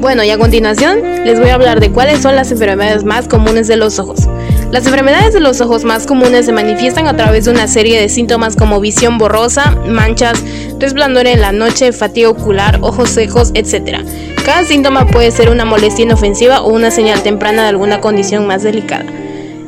Bueno, 0.00 0.22
y 0.22 0.30
a 0.30 0.38
continuación 0.38 1.00
les 1.24 1.40
voy 1.40 1.48
a 1.48 1.54
hablar 1.54 1.80
de 1.80 1.90
cuáles 1.90 2.22
son 2.22 2.36
las 2.36 2.52
enfermedades 2.52 3.04
más 3.04 3.26
comunes 3.26 3.66
de 3.66 3.76
los 3.76 3.98
ojos. 3.98 4.28
Las 4.70 4.86
enfermedades 4.86 5.32
de 5.32 5.40
los 5.40 5.60
ojos 5.60 5.84
más 5.84 6.06
comunes 6.06 6.46
se 6.46 6.52
manifiestan 6.52 7.06
a 7.06 7.16
través 7.16 7.46
de 7.46 7.50
una 7.50 7.66
serie 7.66 8.00
de 8.00 8.08
síntomas 8.08 8.54
como 8.54 8.80
visión 8.80 9.18
borrosa, 9.18 9.70
manchas, 9.88 10.42
resplandor 10.78 11.26
en 11.26 11.40
la 11.40 11.52
noche, 11.52 11.92
fatiga 11.92 12.28
ocular, 12.28 12.78
ojos 12.82 13.10
secos, 13.10 13.50
etc. 13.54 14.04
Cada 14.48 14.64
síntoma 14.64 15.06
puede 15.06 15.30
ser 15.30 15.50
una 15.50 15.66
molestia 15.66 16.06
inofensiva 16.06 16.62
o 16.62 16.72
una 16.72 16.90
señal 16.90 17.22
temprana 17.22 17.64
de 17.64 17.68
alguna 17.68 18.00
condición 18.00 18.46
más 18.46 18.62
delicada. 18.62 19.04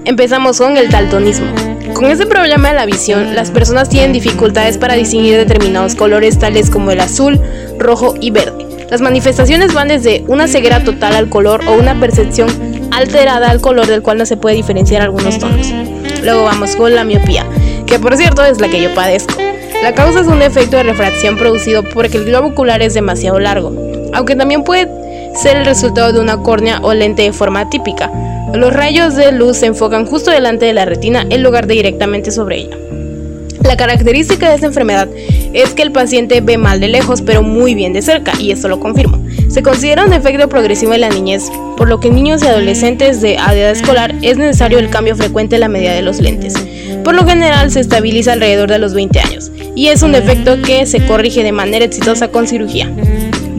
Empezamos 0.06 0.56
con 0.56 0.78
el 0.78 0.88
daltonismo. 0.88 1.48
Con 1.92 2.06
este 2.06 2.24
problema 2.24 2.70
de 2.70 2.76
la 2.76 2.86
visión, 2.86 3.34
las 3.34 3.50
personas 3.50 3.90
tienen 3.90 4.14
dificultades 4.14 4.78
para 4.78 4.94
distinguir 4.94 5.36
determinados 5.36 5.94
colores 5.94 6.38
tales 6.38 6.70
como 6.70 6.92
el 6.92 7.00
azul, 7.00 7.38
rojo 7.78 8.14
y 8.22 8.30
verde. 8.30 8.86
Las 8.90 9.02
manifestaciones 9.02 9.74
van 9.74 9.88
desde 9.88 10.24
una 10.28 10.48
ceguera 10.48 10.82
total 10.82 11.14
al 11.14 11.28
color 11.28 11.60
o 11.68 11.74
una 11.74 12.00
percepción 12.00 12.48
alterada 12.90 13.50
al 13.50 13.60
color 13.60 13.86
del 13.86 14.00
cual 14.00 14.16
no 14.16 14.24
se 14.24 14.38
puede 14.38 14.56
diferenciar 14.56 15.02
algunos 15.02 15.38
tonos. 15.38 15.74
Luego 16.22 16.44
vamos 16.44 16.74
con 16.76 16.94
la 16.94 17.04
miopía, 17.04 17.44
que 17.84 17.98
por 17.98 18.16
cierto 18.16 18.42
es 18.46 18.62
la 18.62 18.68
que 18.68 18.80
yo 18.80 18.94
padezco. 18.94 19.34
La 19.82 19.92
causa 19.92 20.20
es 20.20 20.26
un 20.26 20.40
efecto 20.40 20.78
de 20.78 20.84
refracción 20.84 21.36
producido 21.36 21.82
porque 21.82 22.16
el 22.16 22.24
globo 22.24 22.48
ocular 22.48 22.80
es 22.80 22.94
demasiado 22.94 23.38
largo, 23.38 23.89
aunque 24.12 24.36
también 24.36 24.64
puede 24.64 24.88
ser 25.34 25.56
el 25.56 25.64
resultado 25.64 26.12
de 26.12 26.20
una 26.20 26.38
córnea 26.38 26.80
o 26.82 26.92
lente 26.94 27.22
de 27.22 27.32
forma 27.32 27.68
típica. 27.70 28.10
Los 28.54 28.72
rayos 28.72 29.14
de 29.14 29.32
luz 29.32 29.58
se 29.58 29.66
enfocan 29.66 30.06
justo 30.06 30.30
delante 30.30 30.66
de 30.66 30.72
la 30.72 30.84
retina 30.84 31.24
en 31.30 31.42
lugar 31.42 31.66
de 31.66 31.74
directamente 31.74 32.30
sobre 32.30 32.58
ella. 32.58 32.76
La 33.62 33.76
característica 33.76 34.48
de 34.48 34.54
esta 34.54 34.66
enfermedad 34.66 35.08
es 35.52 35.74
que 35.74 35.82
el 35.82 35.92
paciente 35.92 36.40
ve 36.40 36.58
mal 36.58 36.80
de 36.80 36.88
lejos 36.88 37.22
pero 37.22 37.42
muy 37.42 37.74
bien 37.74 37.92
de 37.92 38.02
cerca, 38.02 38.32
y 38.40 38.50
esto 38.50 38.68
lo 38.68 38.80
confirmo. 38.80 39.22
Se 39.48 39.62
considera 39.62 40.04
un 40.04 40.12
efecto 40.12 40.48
progresivo 40.48 40.94
en 40.94 41.02
la 41.02 41.08
niñez, 41.08 41.50
por 41.76 41.88
lo 41.88 42.00
que 42.00 42.08
en 42.08 42.14
niños 42.14 42.42
y 42.42 42.46
adolescentes 42.46 43.20
de 43.20 43.34
edad 43.34 43.70
escolar 43.70 44.14
es 44.22 44.38
necesario 44.38 44.78
el 44.78 44.90
cambio 44.90 45.14
frecuente 45.14 45.56
en 45.56 45.60
la 45.60 45.68
medida 45.68 45.92
de 45.92 46.02
los 46.02 46.20
lentes. 46.20 46.54
por 47.04 47.14
lo 47.14 47.24
general 47.24 47.70
se 47.70 47.80
estabiliza 47.80 48.32
alrededor 48.32 48.70
de 48.70 48.78
los 48.78 48.92
20 48.92 49.20
años 49.20 49.50
y 49.74 49.88
es 49.88 50.02
un 50.02 50.12
defecto 50.12 50.60
que 50.60 50.84
se 50.86 51.06
corrige 51.06 51.42
de 51.42 51.52
manera 51.52 51.84
exitosa 51.84 52.28
con 52.28 52.46
cirugía. 52.46 52.90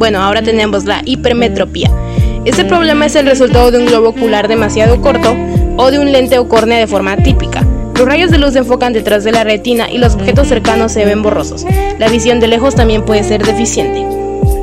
Bueno, 0.02 0.20
ahora 0.20 0.42
tenemos 0.42 0.86
la 0.86 1.04
hipermetropía. 1.06 1.92
Este 2.44 2.66
problema 2.66 3.06
es 3.06 3.16
el 3.16 3.28
resultado 3.28 3.70
de 3.70 3.78
un 3.78 3.86
globo 3.86 4.10
ocular 4.10 4.48
demasiado 4.48 5.00
corto 5.00 5.38
o 5.78 5.92
de 5.92 6.00
un 6.00 6.12
lente 6.12 6.40
o 6.40 6.50
córnea 6.50 6.80
de 6.80 6.88
forma 6.88 7.18
típica. 7.18 7.64
Los 7.94 8.08
rayos 8.08 8.32
de 8.32 8.40
luz 8.40 8.54
se 8.54 8.58
enfocan 8.58 8.94
detrás 8.94 9.24
de 9.24 9.32
la 9.32 9.44
retina 9.44 9.92
y 9.92 10.00
los 10.00 10.16
objetos 10.16 10.48
cercanos 10.48 10.92
se 10.92 11.06
ven 11.06 11.22
borrosos. 11.22 11.68
La 12.00 12.10
visión 12.10 12.40
de 12.40 12.48
lejos 12.48 12.74
también 12.74 13.06
puede 13.06 13.24
ser 13.24 13.46
deficiente. 13.46 14.04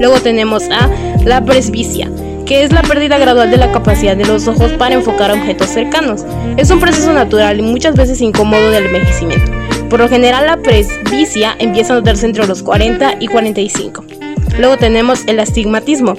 Luego 0.00 0.18
tenemos 0.20 0.64
a 0.72 0.90
la 1.24 1.44
presbicia 1.44 2.10
que 2.44 2.64
es 2.64 2.72
la 2.72 2.82
pérdida 2.82 3.16
gradual 3.16 3.48
de 3.48 3.58
la 3.58 3.70
capacidad 3.70 4.16
de 4.16 4.26
los 4.26 4.48
ojos 4.48 4.72
para 4.72 4.96
enfocar 4.96 5.30
objetos 5.30 5.68
cercanos. 5.68 6.26
Es 6.56 6.68
un 6.72 6.80
proceso 6.80 7.12
natural 7.12 7.60
y 7.60 7.62
muchas 7.62 7.94
veces 7.94 8.20
incómodo 8.22 8.72
del 8.72 8.86
envejecimiento. 8.86 9.52
Por 9.88 10.00
lo 10.00 10.08
general 10.08 10.46
la 10.46 10.56
presbicia 10.56 11.54
empieza 11.60 11.92
a 11.92 11.96
notarse 11.98 12.26
entre 12.26 12.44
los 12.44 12.64
40 12.64 13.18
y 13.20 13.28
45. 13.28 14.07
Luego 14.58 14.76
tenemos 14.76 15.22
el 15.26 15.40
astigmatismo, 15.40 16.14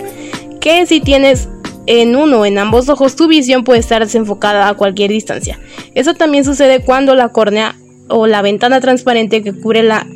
que 0.59 0.85
si 0.85 1.01
tienes 1.01 1.49
en 1.85 2.15
uno 2.15 2.41
o 2.41 2.45
en 2.45 2.57
ambos 2.57 2.87
ojos 2.89 3.15
tu 3.15 3.27
visión 3.27 3.63
puede 3.63 3.79
estar 3.79 4.03
desenfocada 4.03 4.69
a 4.69 4.73
cualquier 4.75 5.11
distancia. 5.11 5.59
Eso 5.95 6.13
también 6.13 6.45
sucede 6.45 6.81
cuando 6.83 7.15
la 7.15 7.29
córnea 7.29 7.75
o 8.07 8.27
la 8.27 8.41
ventana 8.41 8.79
transparente 8.79 9.43
que 9.43 9.53
cubre 9.53 9.83
la, 9.83 10.07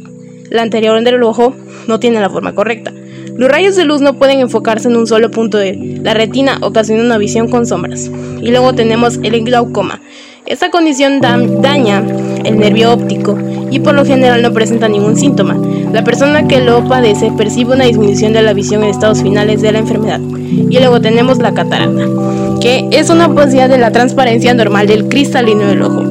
la 0.49 0.61
anterior 0.61 1.01
del 1.03 1.23
ojo 1.23 1.55
no 1.87 1.99
tiene 1.99 2.21
la 2.21 2.29
forma 2.29 2.53
correcta. 2.53 2.93
Los 3.35 3.49
rayos 3.49 3.75
de 3.75 3.85
luz 3.85 4.01
no 4.01 4.19
pueden 4.19 4.39
enfocarse 4.39 4.87
en 4.87 4.95
un 4.95 5.07
solo 5.07 5.31
punto 5.31 5.57
de 5.57 5.99
la 6.03 6.13
retina, 6.13 6.59
ocasionando 6.61 7.07
una 7.07 7.17
visión 7.17 7.49
con 7.49 7.65
sombras. 7.65 8.11
Y 8.41 8.51
luego 8.51 8.73
tenemos 8.73 9.19
el 9.23 9.43
glaucoma. 9.43 10.01
Esta 10.45 10.69
condición 10.69 11.19
daña 11.19 12.05
el 12.43 12.59
nervio 12.59 12.93
óptico 12.93 13.35
y 13.73 13.79
por 13.79 13.95
lo 13.95 14.05
general 14.05 14.43
no 14.43 14.53
presenta 14.53 14.87
ningún 14.87 15.15
síntoma. 15.15 15.57
La 15.91 16.03
persona 16.03 16.47
que 16.47 16.61
lo 16.61 16.87
padece 16.87 17.31
percibe 17.31 17.73
una 17.73 17.85
disminución 17.85 18.31
de 18.33 18.43
la 18.43 18.53
visión 18.53 18.83
en 18.83 18.89
estados 18.89 19.23
finales 19.23 19.63
de 19.63 19.71
la 19.71 19.79
enfermedad. 19.79 20.19
Y 20.19 20.77
luego 20.77 21.01
tenemos 21.01 21.39
la 21.39 21.55
catarata, 21.55 22.05
que 22.61 22.87
es 22.91 23.09
una 23.09 23.33
posibilidad 23.33 23.69
de 23.69 23.79
la 23.79 23.91
transparencia 23.91 24.53
normal 24.53 24.85
del 24.85 25.09
cristalino 25.09 25.65
del 25.65 25.81
ojo. 25.81 26.03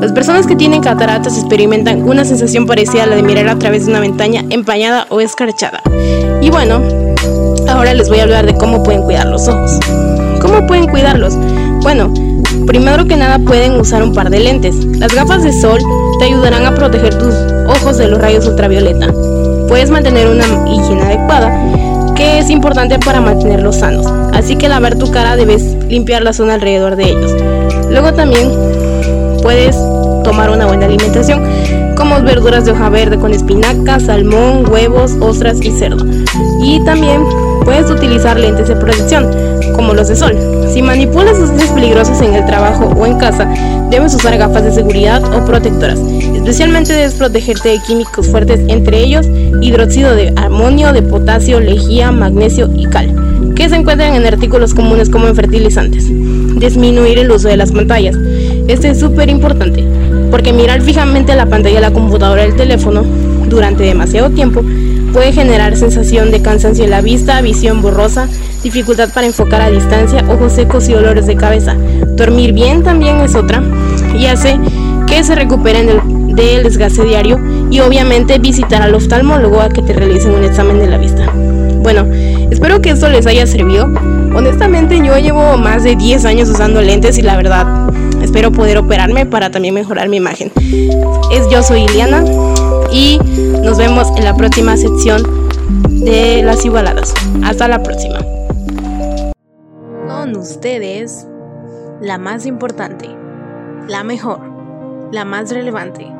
Las 0.00 0.12
personas 0.12 0.46
que 0.46 0.56
tienen 0.56 0.80
cataratas 0.80 1.36
experimentan 1.36 2.08
una 2.08 2.24
sensación 2.24 2.64
parecida 2.64 3.02
a 3.02 3.06
la 3.06 3.16
de 3.16 3.22
mirar 3.22 3.48
a 3.48 3.58
través 3.58 3.84
de 3.84 3.90
una 3.90 4.00
ventana 4.00 4.42
empañada 4.48 5.06
o 5.10 5.20
escarchada. 5.20 5.82
Y 6.40 6.48
bueno, 6.48 6.80
ahora 7.68 7.92
les 7.92 8.08
voy 8.08 8.20
a 8.20 8.22
hablar 8.22 8.46
de 8.46 8.54
cómo 8.54 8.82
pueden 8.82 9.02
cuidar 9.02 9.26
los 9.26 9.46
ojos. 9.46 9.78
¿Cómo 10.40 10.66
pueden 10.66 10.86
cuidarlos? 10.86 11.34
Bueno, 11.82 12.14
primero 12.66 13.04
que 13.04 13.16
nada 13.16 13.38
pueden 13.38 13.78
usar 13.78 14.02
un 14.02 14.14
par 14.14 14.30
de 14.30 14.40
lentes. 14.40 14.74
Las 14.98 15.14
gafas 15.14 15.42
de 15.42 15.52
sol 15.52 15.80
te 16.20 16.26
ayudarán 16.26 16.66
a 16.66 16.74
proteger 16.74 17.14
tus 17.18 17.34
ojos 17.66 17.96
de 17.96 18.06
los 18.06 18.20
rayos 18.20 18.46
ultravioleta. 18.46 19.06
Puedes 19.68 19.88
mantener 19.88 20.28
una 20.28 20.44
higiene 20.68 21.00
adecuada, 21.00 21.50
que 22.14 22.40
es 22.40 22.50
importante 22.50 22.98
para 22.98 23.22
mantenerlos 23.22 23.76
sanos. 23.76 24.06
Así 24.34 24.56
que 24.56 24.68
lavar 24.68 24.96
tu 24.96 25.10
cara 25.10 25.34
debes 25.34 25.62
limpiar 25.88 26.22
la 26.22 26.34
zona 26.34 26.54
alrededor 26.54 26.96
de 26.96 27.04
ellos. 27.04 27.34
Luego 27.88 28.12
también 28.12 28.52
puedes 29.42 29.74
tomar 30.22 30.50
una 30.50 30.66
buena 30.66 30.84
alimentación, 30.84 31.42
como 31.96 32.20
verduras 32.20 32.66
de 32.66 32.72
hoja 32.72 32.90
verde 32.90 33.16
con 33.18 33.32
espinaca, 33.32 33.98
salmón, 33.98 34.70
huevos, 34.70 35.12
ostras 35.20 35.56
y 35.62 35.70
cerdo. 35.70 36.04
Y 36.62 36.84
también 36.84 37.24
puedes 37.64 37.90
utilizar 37.90 38.38
lentes 38.38 38.68
de 38.68 38.76
protección, 38.76 39.26
como 39.80 39.94
los 39.94 40.08
de 40.08 40.16
sol. 40.16 40.36
Si 40.70 40.82
manipulas 40.82 41.38
sustancias 41.38 41.70
peligrosas 41.70 42.20
en 42.20 42.34
el 42.34 42.44
trabajo 42.44 42.84
o 42.84 43.06
en 43.06 43.16
casa, 43.16 43.50
debes 43.88 44.14
usar 44.14 44.36
gafas 44.36 44.62
de 44.62 44.72
seguridad 44.72 45.24
o 45.34 45.42
protectoras. 45.46 45.98
Especialmente 46.34 46.92
debes 46.92 47.14
protegerte 47.14 47.70
de 47.70 47.78
químicos 47.86 48.28
fuertes, 48.28 48.60
entre 48.68 49.00
ellos 49.02 49.26
hidróxido 49.62 50.14
de 50.14 50.34
amonio, 50.36 50.92
de 50.92 51.00
potasio, 51.00 51.60
lejía, 51.60 52.12
magnesio 52.12 52.68
y 52.76 52.84
cal, 52.88 53.54
que 53.56 53.70
se 53.70 53.76
encuentran 53.76 54.14
en 54.14 54.26
artículos 54.26 54.74
comunes 54.74 55.08
como 55.08 55.28
en 55.28 55.34
fertilizantes. 55.34 56.04
Disminuir 56.58 57.18
el 57.18 57.30
uso 57.30 57.48
de 57.48 57.56
las 57.56 57.72
pantallas. 57.72 58.16
Este 58.68 58.90
es 58.90 59.00
súper 59.00 59.30
importante, 59.30 59.82
porque 60.30 60.52
mirar 60.52 60.82
fijamente 60.82 61.34
la 61.34 61.46
pantalla 61.46 61.76
de 61.76 61.80
la 61.88 61.90
computadora 61.90 62.42
del 62.42 62.54
teléfono 62.54 63.02
durante 63.48 63.84
demasiado 63.84 64.28
tiempo 64.28 64.62
puede 65.14 65.32
generar 65.32 65.74
sensación 65.74 66.30
de 66.30 66.42
cansancio 66.42 66.84
en 66.84 66.90
la 66.90 67.00
vista, 67.00 67.40
visión 67.40 67.80
borrosa, 67.80 68.28
dificultad 68.62 69.10
para 69.12 69.26
enfocar 69.26 69.62
a 69.62 69.70
distancia, 69.70 70.24
ojos 70.28 70.52
secos 70.52 70.88
y 70.88 70.92
dolores 70.92 71.26
de 71.26 71.36
cabeza. 71.36 71.74
Dormir 72.16 72.52
bien 72.52 72.82
también 72.82 73.20
es 73.20 73.34
otra 73.34 73.62
y 74.18 74.26
hace 74.26 74.58
que 75.06 75.24
se 75.24 75.34
recuperen 75.34 75.86
del, 76.34 76.62
desgaste 76.62 77.04
diario 77.04 77.38
y 77.70 77.80
obviamente 77.80 78.38
visitar 78.38 78.82
al 78.82 78.94
oftalmólogo 78.94 79.60
a 79.60 79.68
que 79.68 79.82
te 79.82 79.92
realicen 79.92 80.34
un 80.34 80.44
examen 80.44 80.78
de 80.78 80.86
la 80.86 80.98
vista. 80.98 81.30
Bueno, 81.82 82.06
espero 82.50 82.80
que 82.80 82.90
esto 82.90 83.08
les 83.08 83.26
haya 83.26 83.46
servido. 83.46 83.86
Honestamente 84.34 84.98
yo 84.98 85.18
llevo 85.18 85.56
más 85.56 85.82
de 85.82 85.96
10 85.96 86.24
años 86.24 86.48
usando 86.48 86.80
lentes 86.82 87.18
y 87.18 87.22
la 87.22 87.36
verdad 87.36 87.90
espero 88.22 88.52
poder 88.52 88.78
operarme 88.78 89.26
para 89.26 89.50
también 89.50 89.74
mejorar 89.74 90.08
mi 90.08 90.18
imagen. 90.18 90.52
Es 91.32 91.48
yo 91.50 91.62
soy 91.62 91.82
Iliana 91.82 92.24
y 92.92 93.18
nos 93.62 93.78
vemos 93.78 94.08
en 94.16 94.24
la 94.24 94.36
próxima 94.36 94.76
sección 94.76 95.22
de 95.88 96.42
las 96.42 96.64
igualadas. 96.64 97.14
Hasta 97.42 97.68
la 97.68 97.82
próxima. 97.82 98.20
Ustedes, 100.40 101.28
la 102.00 102.16
más 102.16 102.46
importante, 102.46 103.14
la 103.88 104.02
mejor, 104.02 104.40
la 105.12 105.26
más 105.26 105.50
relevante, 105.50 106.10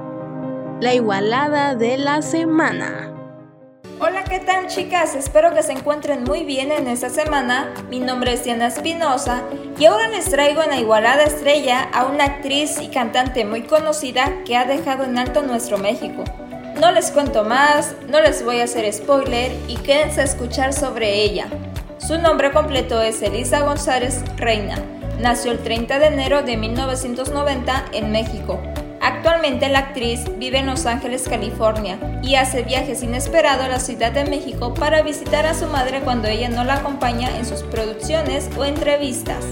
la 0.78 0.92
igualada 0.92 1.74
de 1.74 1.96
la 1.96 2.20
semana. 2.20 3.14
Hola, 3.98 4.24
¿qué 4.24 4.38
tal 4.40 4.66
chicas? 4.66 5.14
Espero 5.14 5.54
que 5.54 5.62
se 5.62 5.72
encuentren 5.72 6.24
muy 6.24 6.44
bien 6.44 6.70
en 6.70 6.87
esta 6.87 7.09
semana. 7.09 7.72
Mi 7.88 7.98
nombre 7.98 8.35
es 8.35 8.44
Diana 8.44 8.66
Espinosa 8.66 9.42
y 9.78 9.87
ahora 9.87 10.09
les 10.09 10.26
traigo 10.26 10.62
en 10.62 10.68
la 10.68 10.80
igualada 10.80 11.22
estrella 11.22 11.88
a 11.90 12.04
una 12.04 12.24
actriz 12.24 12.78
y 12.78 12.88
cantante 12.88 13.46
muy 13.46 13.62
conocida 13.62 14.44
que 14.44 14.54
ha 14.54 14.66
dejado 14.66 15.04
en 15.04 15.16
alto 15.16 15.40
nuestro 15.40 15.78
México. 15.78 16.24
No 16.78 16.92
les 16.92 17.11
cuento 17.11 17.42
más, 17.44 17.94
no 18.06 18.20
les 18.20 18.44
voy 18.44 18.61
a 18.61 18.64
hacer 18.64 18.92
spoiler 18.92 19.50
y 19.66 19.76
quédense 19.76 20.20
a 20.20 20.24
escuchar 20.24 20.74
sobre 20.74 21.22
ella. 21.22 21.46
Su 22.10 22.18
nombre 22.18 22.50
completo 22.50 23.00
es 23.02 23.22
Elisa 23.22 23.60
González 23.60 24.24
Reina. 24.36 24.82
Nació 25.20 25.52
el 25.52 25.60
30 25.60 26.00
de 26.00 26.06
enero 26.06 26.42
de 26.42 26.56
1990 26.56 27.84
en 27.92 28.10
México. 28.10 28.60
Actualmente 29.00 29.68
la 29.68 29.78
actriz 29.78 30.24
vive 30.36 30.58
en 30.58 30.66
Los 30.66 30.86
Ángeles, 30.86 31.28
California, 31.28 32.00
y 32.20 32.34
hace 32.34 32.64
viajes 32.64 33.04
inesperados 33.04 33.64
a 33.64 33.68
la 33.68 33.78
Ciudad 33.78 34.10
de 34.10 34.24
México 34.24 34.74
para 34.74 35.02
visitar 35.02 35.46
a 35.46 35.54
su 35.54 35.68
madre 35.68 36.00
cuando 36.00 36.26
ella 36.26 36.48
no 36.48 36.64
la 36.64 36.78
acompaña 36.78 37.30
en 37.38 37.46
sus 37.46 37.62
producciones 37.62 38.50
o 38.58 38.64
entrevistas. 38.64 39.44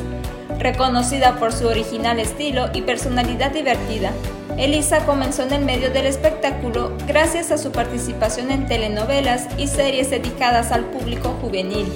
Reconocida 0.59 1.37
por 1.37 1.53
su 1.53 1.69
original 1.69 2.19
estilo 2.19 2.71
y 2.75 2.83
personalidad 2.83 3.53
divertida, 3.53 4.11
Elisa 4.57 5.07
comenzó 5.07 5.45
en 5.45 5.53
el 5.53 5.65
medio 5.65 5.93
del 5.93 6.07
espectáculo 6.07 6.93
gracias 7.07 7.53
a 7.53 7.57
su 7.57 7.71
participación 7.71 8.51
en 8.51 8.67
telenovelas 8.67 9.47
y 9.59 9.69
series 9.69 10.11
dedicadas 10.11 10.73
al 10.73 10.87
público 10.87 11.39
juvenil. 11.41 11.87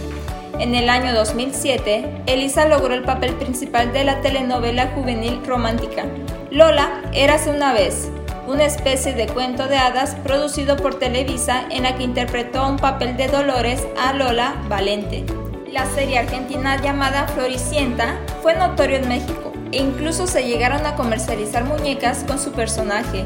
En 0.58 0.74
el 0.74 0.88
año 0.90 1.14
2007, 1.14 2.24
Elisa 2.26 2.66
logró 2.66 2.94
el 2.94 3.02
papel 3.02 3.34
principal 3.34 3.92
de 3.92 4.04
la 4.04 4.20
telenovela 4.20 4.92
juvenil 4.94 5.40
romántica 5.44 6.04
Lola, 6.50 7.00
Érase 7.14 7.50
una 7.50 7.72
vez, 7.72 8.10
una 8.46 8.64
especie 8.64 9.14
de 9.14 9.26
cuento 9.26 9.66
de 9.66 9.78
hadas 9.78 10.14
producido 10.16 10.76
por 10.76 10.98
Televisa 10.98 11.64
en 11.70 11.84
la 11.84 11.96
que 11.96 12.04
interpretó 12.04 12.68
un 12.68 12.76
papel 12.76 13.16
de 13.16 13.28
Dolores 13.28 13.86
a 13.98 14.12
Lola 14.12 14.54
Valente. 14.68 15.24
La 15.70 15.86
serie 15.86 16.18
argentina 16.18 16.80
llamada 16.80 17.26
Floricienta 17.28 18.18
fue 18.42 18.54
notorio 18.54 18.98
en 18.98 19.08
México 19.08 19.52
e 19.72 19.78
incluso 19.78 20.26
se 20.26 20.44
llegaron 20.44 20.84
a 20.84 20.94
comercializar 20.94 21.64
muñecas 21.64 22.24
con 22.24 22.38
su 22.38 22.52
personaje. 22.52 23.24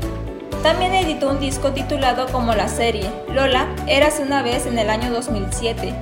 También 0.62 0.94
editó 0.94 1.30
un 1.30 1.40
disco 1.40 1.72
titulado 1.72 2.26
como 2.30 2.54
la 2.54 2.68
serie, 2.68 3.10
Lola, 3.34 3.66
Érase 3.88 4.22
una 4.22 4.42
vez 4.42 4.66
en 4.66 4.78
el 4.78 4.88
año 4.88 5.10
2007. 5.10 5.92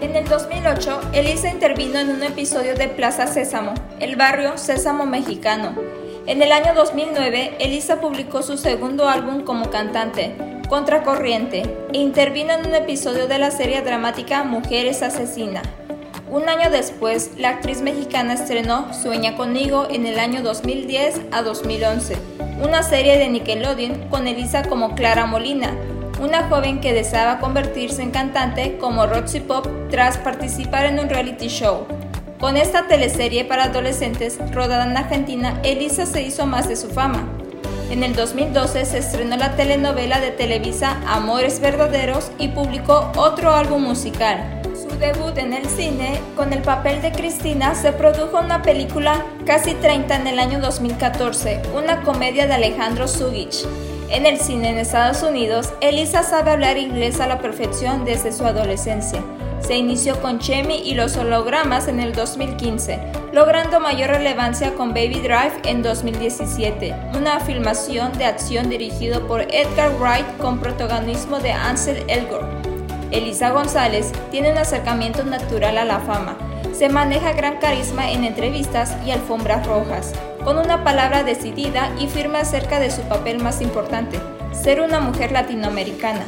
En 0.00 0.16
el 0.16 0.26
2008, 0.26 1.00
Elisa 1.12 1.50
intervino 1.50 1.98
en 1.98 2.10
un 2.10 2.22
episodio 2.22 2.74
de 2.74 2.88
Plaza 2.88 3.26
Sésamo, 3.26 3.74
el 4.00 4.16
barrio 4.16 4.56
Sésamo 4.56 5.04
mexicano, 5.04 5.74
en 6.26 6.42
el 6.42 6.52
año 6.52 6.74
2009, 6.74 7.56
Elisa 7.58 8.00
publicó 8.00 8.42
su 8.42 8.56
segundo 8.56 9.08
álbum 9.08 9.42
como 9.42 9.68
cantante, 9.70 10.36
Contracorriente, 10.68 11.62
e 11.92 11.98
intervino 11.98 12.52
en 12.52 12.66
un 12.66 12.74
episodio 12.74 13.26
de 13.26 13.38
la 13.38 13.50
serie 13.50 13.82
dramática 13.82 14.44
Mujeres 14.44 15.02
Asesina. 15.02 15.62
Un 16.30 16.48
año 16.48 16.70
después, 16.70 17.32
la 17.36 17.48
actriz 17.48 17.82
mexicana 17.82 18.34
estrenó 18.34 18.94
Sueña 18.94 19.34
conmigo 19.34 19.88
en 19.90 20.06
el 20.06 20.20
año 20.20 20.42
2010 20.42 21.22
a 21.32 21.42
2011, 21.42 22.16
una 22.62 22.84
serie 22.84 23.18
de 23.18 23.28
Nickelodeon 23.28 24.08
con 24.08 24.28
Elisa 24.28 24.62
como 24.62 24.94
Clara 24.94 25.26
Molina, 25.26 25.74
una 26.20 26.48
joven 26.48 26.80
que 26.80 26.92
deseaba 26.92 27.38
convertirse 27.38 28.02
en 28.02 28.10
cantante 28.10 28.76
como 28.78 29.06
Roxy 29.06 29.40
Pop 29.40 29.66
tras 29.90 30.18
participar 30.18 30.84
en 30.84 31.00
un 31.00 31.08
reality 31.08 31.48
show. 31.48 31.86
Con 32.38 32.56
esta 32.56 32.86
teleserie 32.86 33.44
para 33.44 33.64
adolescentes 33.64 34.38
rodada 34.52 34.84
en 34.84 34.96
Argentina, 34.96 35.58
Elisa 35.64 36.06
se 36.06 36.22
hizo 36.22 36.46
más 36.46 36.68
de 36.68 36.76
su 36.76 36.88
fama. 36.88 37.26
En 37.90 38.04
el 38.04 38.14
2012 38.14 38.84
se 38.84 38.98
estrenó 38.98 39.36
la 39.36 39.56
telenovela 39.56 40.20
de 40.20 40.30
Televisa 40.30 41.00
Amores 41.06 41.58
Verdaderos 41.60 42.30
y 42.38 42.48
publicó 42.48 43.10
otro 43.16 43.52
álbum 43.52 43.82
musical. 43.82 44.62
Su 44.74 44.96
debut 44.98 45.36
en 45.38 45.54
el 45.54 45.66
cine, 45.66 46.20
con 46.36 46.52
el 46.52 46.62
papel 46.62 47.02
de 47.02 47.12
Cristina, 47.12 47.74
se 47.74 47.92
produjo 47.92 48.38
una 48.38 48.62
película 48.62 49.24
Casi 49.44 49.74
30 49.74 50.16
en 50.16 50.26
el 50.26 50.38
año 50.38 50.60
2014, 50.60 51.62
una 51.74 52.02
comedia 52.02 52.46
de 52.46 52.52
Alejandro 52.52 53.08
Zugich. 53.08 53.66
En 54.10 54.26
el 54.26 54.40
cine 54.40 54.70
en 54.70 54.78
Estados 54.78 55.22
Unidos, 55.22 55.72
Elisa 55.80 56.24
sabe 56.24 56.50
hablar 56.50 56.76
inglés 56.78 57.20
a 57.20 57.28
la 57.28 57.38
perfección 57.38 58.04
desde 58.04 58.32
su 58.32 58.44
adolescencia. 58.44 59.22
Se 59.60 59.76
inició 59.76 60.20
con 60.20 60.40
Chemi 60.40 60.78
y 60.78 60.94
los 60.94 61.16
hologramas 61.16 61.86
en 61.86 62.00
el 62.00 62.12
2015, 62.12 62.98
logrando 63.32 63.78
mayor 63.78 64.10
relevancia 64.10 64.74
con 64.74 64.88
Baby 64.88 65.20
Drive 65.20 65.52
en 65.64 65.84
2017, 65.84 66.92
una 67.16 67.38
filmación 67.38 68.10
de 68.18 68.24
acción 68.24 68.68
dirigido 68.68 69.28
por 69.28 69.42
Edgar 69.42 69.92
Wright 70.00 70.26
con 70.38 70.58
protagonismo 70.58 71.38
de 71.38 71.52
Ansel 71.52 72.02
Elgort. 72.08 72.48
Elisa 73.12 73.50
González 73.50 74.10
tiene 74.32 74.50
un 74.50 74.58
acercamiento 74.58 75.22
natural 75.22 75.78
a 75.78 75.84
la 75.84 76.00
fama. 76.00 76.36
Se 76.72 76.88
maneja 76.88 77.32
gran 77.32 77.58
carisma 77.58 78.10
en 78.10 78.24
entrevistas 78.24 78.96
y 79.06 79.12
alfombras 79.12 79.64
rojas, 79.68 80.14
con 80.44 80.58
una 80.58 80.84
palabra 80.84 81.22
decidida 81.22 81.90
y 81.98 82.06
firme 82.06 82.38
acerca 82.38 82.80
de 82.80 82.90
su 82.90 83.02
papel 83.02 83.42
más 83.42 83.60
importante, 83.60 84.18
ser 84.52 84.80
una 84.80 85.00
mujer 85.00 85.32
latinoamericana. 85.32 86.24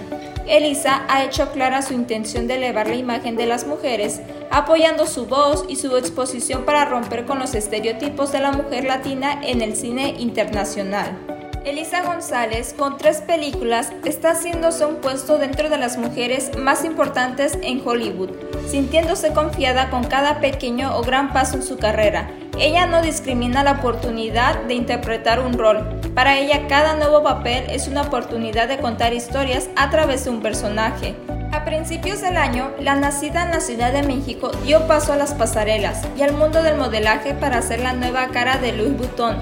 Elisa 0.47 1.05
ha 1.09 1.25
hecho 1.25 1.53
clara 1.53 1.83
su 1.83 1.95
intención 1.95 2.47
de 2.47 2.57
elevar 2.57 2.89
la 2.89 2.97
imagen 2.97 3.37
de 3.37 3.47
las 3.47 3.67
mujeres, 3.67 4.21
apoyando 4.51 5.07
su 5.07 5.27
voz 5.27 5.65
y 5.69 5.77
su 5.77 5.97
exposición 5.97 6.65
para 6.65 6.85
romper 6.85 7.25
con 7.25 7.39
los 7.39 7.55
estereotipos 7.55 8.33
de 8.33 8.41
la 8.41 8.53
mujer 8.53 8.85
latina 8.85 9.41
en 9.43 9.63
el 9.63 9.77
cine 9.77 10.17
internacional. 10.19 11.17
Elisa 11.65 12.03
González, 12.03 12.75
con 12.77 12.99
tres 12.99 13.21
películas, 13.21 13.93
está 14.05 14.33
haciéndose 14.33 14.85
un 14.85 14.97
puesto 14.97 15.39
dentro 15.39 15.71
de 15.71 15.79
las 15.79 15.97
mujeres 15.97 16.51
más 16.59 16.85
importantes 16.85 17.57
en 17.63 17.81
Hollywood, 17.87 18.31
sintiéndose 18.67 19.33
confiada 19.33 19.89
con 19.89 20.03
cada 20.03 20.41
pequeño 20.41 20.97
o 20.97 21.03
gran 21.03 21.33
paso 21.33 21.55
en 21.57 21.63
su 21.63 21.79
carrera. 21.79 22.29
Ella 22.59 22.87
no 22.87 23.03
discrimina 23.03 23.63
la 23.63 23.73
oportunidad 23.73 24.63
de 24.65 24.75
interpretar 24.75 25.41
un 25.41 25.55
rol. 25.55 26.01
Para 26.15 26.39
ella 26.39 26.67
cada 26.69 26.97
nuevo 26.97 27.23
papel 27.23 27.65
es 27.71 27.89
una 27.89 28.03
oportunidad 28.03 28.69
de 28.69 28.79
contar 28.79 29.15
historias 29.15 29.69
a 29.77 29.91
través 29.91 30.25
de 30.25 30.31
un 30.31 30.43
personaje. 30.43 31.15
A 31.53 31.65
principios 31.65 32.21
del 32.21 32.37
año, 32.37 32.71
la 32.81 32.95
nacida 32.95 33.45
en 33.45 33.51
la 33.51 33.61
Ciudad 33.61 33.93
de 33.93 34.03
México 34.03 34.51
dio 34.65 34.87
paso 34.87 35.13
a 35.13 35.17
las 35.17 35.35
pasarelas 35.35 36.03
y 36.17 36.23
al 36.23 36.35
mundo 36.35 36.63
del 36.63 36.77
modelaje 36.77 37.35
para 37.35 37.63
ser 37.63 37.81
la 37.81 37.93
nueva 37.93 38.29
cara 38.29 38.59
de 38.59 38.73
Louis 38.73 38.97
Vuitton, 38.97 39.37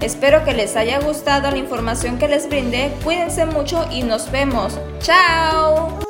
Espero 0.00 0.44
que 0.44 0.54
les 0.54 0.76
haya 0.76 0.98
gustado 0.98 1.50
la 1.50 1.58
información 1.58 2.18
que 2.18 2.26
les 2.26 2.48
brindé. 2.48 2.90
Cuídense 3.04 3.44
mucho 3.44 3.86
y 3.90 4.02
nos 4.02 4.30
vemos. 4.30 4.78
¡Chao! 5.00 6.09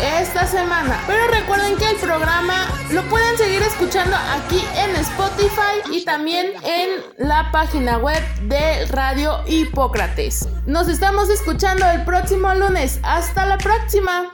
Esta 0.00 0.46
semana. 0.46 0.96
Pero 1.06 1.26
recuerden 1.28 1.76
que 1.76 1.90
el 1.90 1.96
programa 1.96 2.54
lo 2.92 3.02
pueden 3.04 3.36
seguir 3.36 3.62
escuchando 3.62 4.16
aquí 4.16 4.62
en 4.76 4.94
Spotify 4.96 5.90
y 5.90 6.04
también 6.04 6.52
en 6.64 6.90
la 7.18 7.50
página 7.50 7.98
web 7.98 8.22
de 8.42 8.86
Radio 8.86 9.40
Hipócrates. 9.46 10.48
Nos 10.66 10.88
estamos 10.88 11.28
escuchando 11.28 11.86
el 11.90 12.04
próximo 12.04 12.54
lunes. 12.54 13.00
Hasta 13.02 13.46
la 13.46 13.58
próxima. 13.58 14.30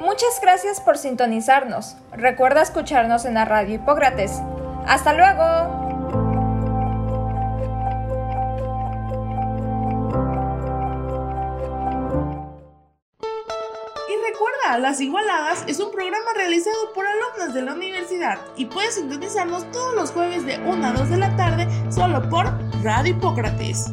Muchas 0.00 0.40
gracias 0.42 0.80
por 0.80 0.98
sintonizarnos. 0.98 1.96
Recuerda 2.12 2.62
escucharnos 2.62 3.24
en 3.24 3.34
la 3.34 3.44
Radio 3.44 3.76
Hipócrates. 3.76 4.32
Hasta 4.86 5.12
luego. 5.12 5.83
Las 14.78 15.00
Igualadas 15.00 15.62
es 15.68 15.78
un 15.78 15.92
programa 15.92 16.32
realizado 16.34 16.92
por 16.94 17.06
alumnos 17.06 17.54
de 17.54 17.62
la 17.62 17.74
universidad 17.74 18.40
y 18.56 18.64
puedes 18.64 18.94
sintonizarnos 18.94 19.70
todos 19.70 19.94
los 19.94 20.10
jueves 20.10 20.44
de 20.46 20.58
1 20.58 20.86
a 20.86 20.92
2 20.92 21.10
de 21.10 21.16
la 21.18 21.36
tarde 21.36 21.68
solo 21.92 22.28
por 22.28 22.46
Radio 22.82 23.12
Hipócrates. 23.12 23.92